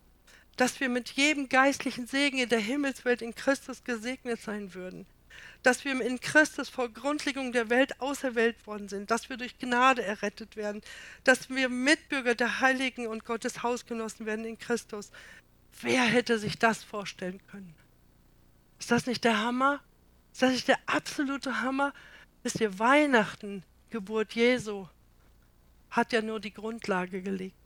dass 0.57 0.79
wir 0.79 0.89
mit 0.89 1.09
jedem 1.11 1.49
geistlichen 1.49 2.07
Segen 2.07 2.39
in 2.39 2.49
der 2.49 2.59
Himmelswelt 2.59 3.21
in 3.21 3.35
Christus 3.35 3.83
gesegnet 3.83 4.41
sein 4.41 4.73
würden, 4.73 5.05
dass 5.63 5.83
wir 5.83 5.99
in 5.99 6.19
Christus 6.19 6.69
vor 6.69 6.89
Grundlegung 6.89 7.51
der 7.51 7.69
Welt 7.69 7.99
auserwählt 7.99 8.65
worden 8.67 8.87
sind, 8.87 9.11
dass 9.11 9.29
wir 9.29 9.37
durch 9.37 9.57
Gnade 9.57 10.03
errettet 10.03 10.55
werden, 10.55 10.81
dass 11.23 11.49
wir 11.49 11.69
Mitbürger 11.69 12.35
der 12.35 12.61
Heiligen 12.61 13.07
und 13.07 13.25
Gottes 13.25 13.63
Hausgenossen 13.63 14.25
werden 14.25 14.45
in 14.45 14.57
Christus. 14.57 15.11
Wer 15.81 16.03
hätte 16.03 16.39
sich 16.39 16.57
das 16.57 16.83
vorstellen 16.83 17.41
können? 17.47 17.75
Ist 18.79 18.91
das 18.91 19.07
nicht 19.07 19.23
der 19.23 19.39
Hammer? 19.39 19.81
Ist 20.31 20.41
das 20.41 20.51
nicht 20.51 20.67
der 20.67 20.79
absolute 20.85 21.61
Hammer? 21.61 21.93
Wisst 22.43 22.61
ihr, 22.61 22.77
Weihnachten, 22.77 23.63
Geburt 23.89 24.33
Jesu, 24.33 24.87
hat 25.89 26.13
ja 26.13 26.21
nur 26.21 26.39
die 26.39 26.53
Grundlage 26.53 27.21
gelegt. 27.21 27.64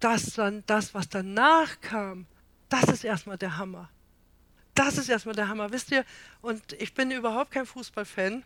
Das 0.00 0.34
dann, 0.34 0.62
das, 0.66 0.94
was 0.94 1.08
danach 1.08 1.80
kam, 1.80 2.26
das 2.68 2.84
ist 2.84 3.04
erstmal 3.04 3.38
der 3.38 3.56
Hammer. 3.56 3.90
Das 4.74 4.98
ist 4.98 5.08
erstmal 5.08 5.34
der 5.34 5.48
Hammer, 5.48 5.72
wisst 5.72 5.90
ihr? 5.90 6.04
Und 6.42 6.74
ich 6.74 6.92
bin 6.94 7.10
überhaupt 7.10 7.50
kein 7.50 7.64
Fußballfan, 7.64 8.44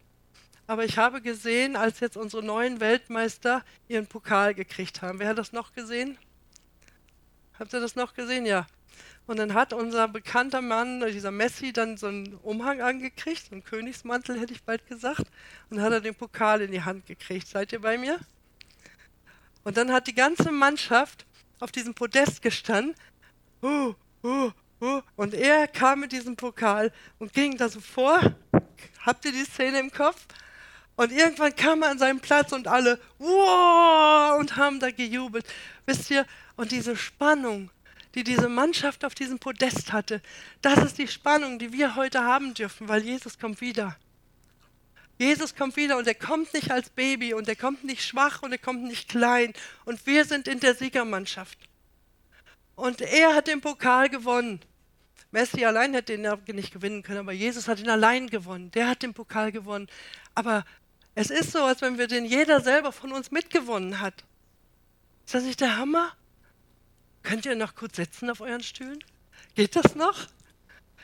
aber 0.66 0.84
ich 0.84 0.98
habe 0.98 1.20
gesehen, 1.20 1.74
als 1.74 1.98
jetzt 2.00 2.16
unsere 2.16 2.44
neuen 2.44 2.78
Weltmeister 2.78 3.64
ihren 3.88 4.06
Pokal 4.06 4.54
gekriegt 4.54 5.02
haben. 5.02 5.18
Wer 5.18 5.28
hat 5.28 5.38
das 5.38 5.52
noch 5.52 5.72
gesehen? 5.72 6.16
Habt 7.58 7.72
ihr 7.72 7.80
das 7.80 7.96
noch 7.96 8.14
gesehen? 8.14 8.46
Ja. 8.46 8.66
Und 9.26 9.38
dann 9.38 9.54
hat 9.54 9.72
unser 9.72 10.08
bekannter 10.08 10.62
Mann, 10.62 11.00
dieser 11.00 11.30
Messi, 11.30 11.72
dann 11.72 11.96
so 11.96 12.06
einen 12.06 12.34
Umhang 12.34 12.80
angekriegt, 12.80 13.52
einen 13.52 13.64
Königsmantel 13.64 14.40
hätte 14.40 14.52
ich 14.52 14.62
bald 14.62 14.86
gesagt, 14.86 15.24
und 15.70 15.80
hat 15.80 15.92
er 15.92 16.00
den 16.00 16.14
Pokal 16.14 16.62
in 16.62 16.72
die 16.72 16.82
Hand 16.82 17.06
gekriegt. 17.06 17.48
Seid 17.48 17.72
ihr 17.72 17.80
bei 17.80 17.98
mir? 17.98 18.20
Und 19.64 19.76
dann 19.76 19.92
hat 19.92 20.06
die 20.06 20.14
ganze 20.14 20.52
Mannschaft 20.52 21.26
auf 21.60 21.70
diesem 21.70 21.94
Podest 21.94 22.42
gestanden. 22.42 22.94
Uh, 23.62 23.94
uh, 24.24 24.50
uh, 24.80 25.02
und 25.16 25.34
er 25.34 25.68
kam 25.68 26.00
mit 26.00 26.12
diesem 26.12 26.34
Pokal 26.34 26.92
und 27.18 27.32
ging 27.32 27.56
da 27.56 27.68
so 27.68 27.80
vor. 27.80 28.18
Habt 29.04 29.24
ihr 29.24 29.32
die 29.32 29.44
Szene 29.44 29.78
im 29.78 29.92
Kopf? 29.92 30.26
Und 30.96 31.12
irgendwann 31.12 31.54
kam 31.56 31.82
er 31.82 31.90
an 31.90 31.98
seinen 31.98 32.20
Platz 32.20 32.52
und 32.52 32.68
alle, 32.68 33.00
und 33.18 34.56
haben 34.56 34.80
da 34.80 34.90
gejubelt. 34.90 35.46
Wisst 35.86 36.10
ihr, 36.10 36.26
und 36.56 36.72
diese 36.72 36.94
Spannung, 36.94 37.70
die 38.14 38.22
diese 38.22 38.50
Mannschaft 38.50 39.04
auf 39.06 39.14
diesem 39.14 39.38
Podest 39.38 39.92
hatte, 39.92 40.20
das 40.60 40.78
ist 40.84 40.98
die 40.98 41.08
Spannung, 41.08 41.58
die 41.58 41.72
wir 41.72 41.94
heute 41.94 42.22
haben 42.24 42.52
dürfen, 42.52 42.88
weil 42.88 43.02
Jesus 43.02 43.38
kommt 43.38 43.62
wieder. 43.62 43.96
Jesus 45.20 45.54
kommt 45.54 45.76
wieder 45.76 45.98
und 45.98 46.06
er 46.06 46.14
kommt 46.14 46.54
nicht 46.54 46.70
als 46.70 46.88
Baby 46.88 47.34
und 47.34 47.46
er 47.46 47.54
kommt 47.54 47.84
nicht 47.84 48.02
schwach 48.02 48.40
und 48.40 48.52
er 48.52 48.58
kommt 48.58 48.84
nicht 48.84 49.10
klein 49.10 49.52
und 49.84 50.06
wir 50.06 50.24
sind 50.24 50.48
in 50.48 50.60
der 50.60 50.74
Siegermannschaft. 50.74 51.58
Und 52.74 53.02
er 53.02 53.34
hat 53.34 53.46
den 53.46 53.60
Pokal 53.60 54.08
gewonnen. 54.08 54.60
Messi 55.30 55.62
allein 55.66 55.92
hätte 55.92 56.14
ihn 56.14 56.26
nicht 56.54 56.72
gewinnen 56.72 57.02
können, 57.02 57.18
aber 57.18 57.32
Jesus 57.32 57.68
hat 57.68 57.80
ihn 57.80 57.90
allein 57.90 58.28
gewonnen. 58.28 58.70
Der 58.70 58.88
hat 58.88 59.02
den 59.02 59.12
Pokal 59.12 59.52
gewonnen. 59.52 59.88
Aber 60.34 60.64
es 61.14 61.28
ist 61.28 61.52
so, 61.52 61.64
als 61.64 61.82
wenn 61.82 61.98
wir 61.98 62.06
den 62.06 62.24
jeder 62.24 62.62
selber 62.62 62.90
von 62.90 63.12
uns 63.12 63.30
mitgewonnen 63.30 64.00
hat. 64.00 64.24
Ist 65.26 65.34
das 65.34 65.44
nicht 65.44 65.60
der 65.60 65.76
Hammer? 65.76 66.16
Könnt 67.22 67.44
ihr 67.44 67.56
noch 67.56 67.74
kurz 67.74 67.96
sitzen 67.96 68.30
auf 68.30 68.40
euren 68.40 68.62
Stühlen? 68.62 69.04
Geht 69.54 69.76
das 69.76 69.94
noch? 69.94 70.28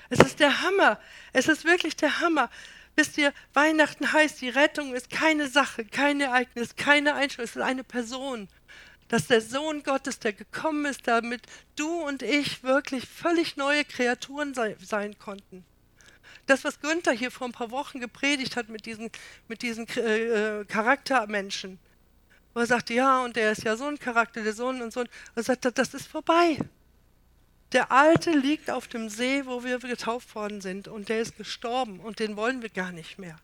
Es 0.09 0.21
ist 0.21 0.41
der 0.41 0.63
Hammer. 0.63 0.99
Es 1.35 1.49
ist 1.49 1.67
wirklich 1.67 1.97
der 1.97 2.21
Hammer. 2.21 2.49
Wisst 2.97 3.19
ihr, 3.19 3.35
Weihnachten 3.53 4.11
heißt, 4.13 4.41
die 4.41 4.49
Rettung 4.49 4.95
ist 4.95 5.11
keine 5.11 5.49
Sache, 5.49 5.85
kein 5.85 6.19
Ereignis, 6.21 6.77
keine 6.77 7.15
Einstellung, 7.15 7.45
es 7.45 7.55
ist 7.55 7.63
eine 7.63 7.85
Person. 7.85 8.49
Dass 9.09 9.27
der 9.27 9.43
Sohn 9.43 9.83
Gottes, 9.83 10.19
der 10.19 10.33
gekommen 10.33 10.87
ist, 10.87 11.07
damit 11.07 11.43
du 11.77 11.89
und 11.89 12.23
ich 12.23 12.63
wirklich 12.63 13.07
völlig 13.07 13.57
neue 13.57 13.85
Kreaturen 13.85 14.55
sei, 14.55 14.77
sein 14.83 15.19
konnten. 15.19 15.65
Das, 16.47 16.65
was 16.65 16.81
Günther 16.81 17.13
hier 17.13 17.31
vor 17.31 17.47
ein 17.47 17.53
paar 17.53 17.71
Wochen 17.71 18.01
gepredigt 18.01 18.57
hat 18.57 18.71
mit 18.71 18.87
diesen, 18.87 19.11
mit 19.47 19.63
diesen 19.63 19.87
äh, 19.89 20.65
Charaktermenschen, 20.65 21.79
wo 22.55 22.61
er 22.61 22.67
sagte, 22.67 22.95
ja, 22.95 23.23
und 23.23 23.37
der 23.37 23.53
ist 23.53 23.65
ja 23.65 23.77
so 23.77 23.85
ein 23.85 23.99
Charakter, 23.99 24.43
der 24.43 24.55
Sohn 24.55 24.81
und 24.81 24.93
so. 24.93 25.01
Und 25.01 25.11
er 25.35 25.43
sagte, 25.43 25.71
das 25.71 25.93
ist 25.93 26.09
vorbei. 26.09 26.59
Der 27.73 27.91
Alte 27.91 28.31
liegt 28.31 28.71
auf 28.71 28.89
dem 28.89 29.09
See, 29.09 29.45
wo 29.47 29.65
wir 29.65 29.79
getauft 29.79 30.35
worden 30.35 30.61
sind, 30.61 30.89
und 30.89 31.09
der 31.09 31.21
ist 31.21 31.37
gestorben, 31.37 32.01
und 32.01 32.21
den 32.21 32.37
wollen 32.37 32.63
wir 32.63 32.69
gar 32.69 32.93
nicht 32.93 33.19
mehr. 33.19 33.37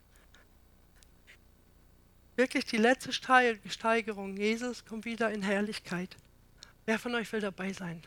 Wirklich 2.37 2.65
die 2.65 2.77
letzte 2.77 3.13
Steigerung. 3.13 4.37
Jesus 4.37 4.85
kommt 4.85 5.05
wieder 5.05 5.31
in 5.31 5.43
Herrlichkeit. 5.43 6.17
Wer 6.87 6.99
von 6.99 7.15
euch 7.15 7.33
will 7.33 7.41
dabei 7.41 7.73
sein? 7.73 8.03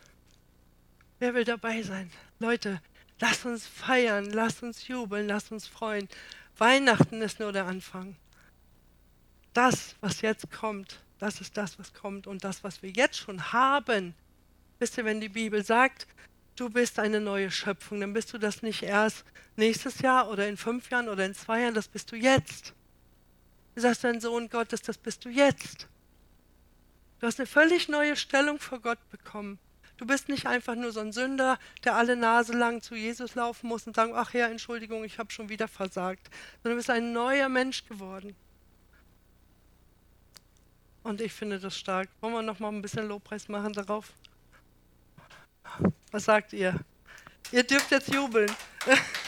Wer 1.19 1.33
will 1.33 1.43
dabei 1.43 1.83
sein? 1.83 2.11
Leute, 2.39 2.81
lasst 3.19 3.45
uns 3.45 3.67
feiern, 3.67 4.25
lasst 4.31 4.63
uns 4.63 4.87
jubeln, 4.87 5.27
lasst 5.27 5.51
uns 5.51 5.67
freuen. 5.67 6.09
Weihnachten 6.57 7.21
ist 7.21 7.39
nur 7.39 7.51
der 7.51 7.65
Anfang 7.65 8.15
das, 9.55 9.95
was 10.01 10.21
jetzt 10.21 10.51
kommt, 10.51 10.99
das 11.17 11.41
ist 11.41 11.57
das, 11.57 11.79
was 11.79 11.93
kommt 11.93 12.27
und 12.27 12.43
das, 12.43 12.63
was 12.63 12.83
wir 12.83 12.91
jetzt 12.91 13.17
schon 13.17 13.53
haben. 13.53 14.13
Wisst 14.79 14.97
ihr, 14.97 15.05
wenn 15.05 15.21
die 15.21 15.29
Bibel 15.29 15.63
sagt, 15.63 16.07
du 16.55 16.69
bist 16.69 16.99
eine 16.99 17.19
neue 17.19 17.51
Schöpfung, 17.51 17.99
dann 18.01 18.13
bist 18.13 18.33
du 18.33 18.37
das 18.37 18.61
nicht 18.61 18.83
erst 18.83 19.25
nächstes 19.55 19.99
Jahr 19.99 20.29
oder 20.29 20.47
in 20.47 20.57
fünf 20.57 20.89
Jahren 20.89 21.09
oder 21.09 21.25
in 21.25 21.33
zwei 21.33 21.61
Jahren, 21.61 21.73
das 21.73 21.87
bist 21.87 22.11
du 22.11 22.15
jetzt. 22.15 22.73
Du 23.75 23.81
sagst 23.81 24.03
dein 24.03 24.21
Sohn 24.21 24.49
Gottes, 24.49 24.81
das 24.81 24.97
bist 24.97 25.25
du 25.25 25.29
jetzt. 25.29 25.87
Du 27.19 27.27
hast 27.27 27.39
eine 27.39 27.47
völlig 27.47 27.87
neue 27.89 28.15
Stellung 28.15 28.59
vor 28.59 28.79
Gott 28.79 28.99
bekommen. 29.09 29.59
Du 29.97 30.05
bist 30.05 30.27
nicht 30.27 30.45
einfach 30.45 30.75
nur 30.75 30.91
so 30.91 30.99
ein 30.99 31.13
Sünder, 31.13 31.57
der 31.85 31.95
alle 31.95 32.17
Nase 32.17 32.53
lang 32.53 32.81
zu 32.81 32.95
Jesus 32.95 33.35
laufen 33.35 33.67
muss 33.67 33.87
und 33.87 33.95
sagen, 33.95 34.11
ach 34.13 34.33
ja, 34.33 34.47
Entschuldigung, 34.47 35.05
ich 35.05 35.19
habe 35.19 35.31
schon 35.31 35.47
wieder 35.47 35.69
versagt, 35.69 36.29
sondern 36.61 36.73
du 36.73 36.75
bist 36.77 36.89
ein 36.89 37.13
neuer 37.13 37.47
Mensch 37.47 37.85
geworden. 37.85 38.35
Und 41.03 41.21
ich 41.21 41.31
finde 41.31 41.59
das 41.59 41.77
stark. 41.77 42.09
Wollen 42.19 42.33
wir 42.33 42.41
noch 42.41 42.59
mal 42.59 42.69
ein 42.69 42.81
bisschen 42.81 43.07
Lobpreis 43.07 43.47
machen 43.47 43.71
darauf? 43.73 44.11
Was 46.11 46.25
sagt 46.25 46.53
ihr? 46.53 46.79
Ihr 47.51 47.63
dürft 47.63 47.91
jetzt 47.91 48.13
jubeln. 48.13 48.51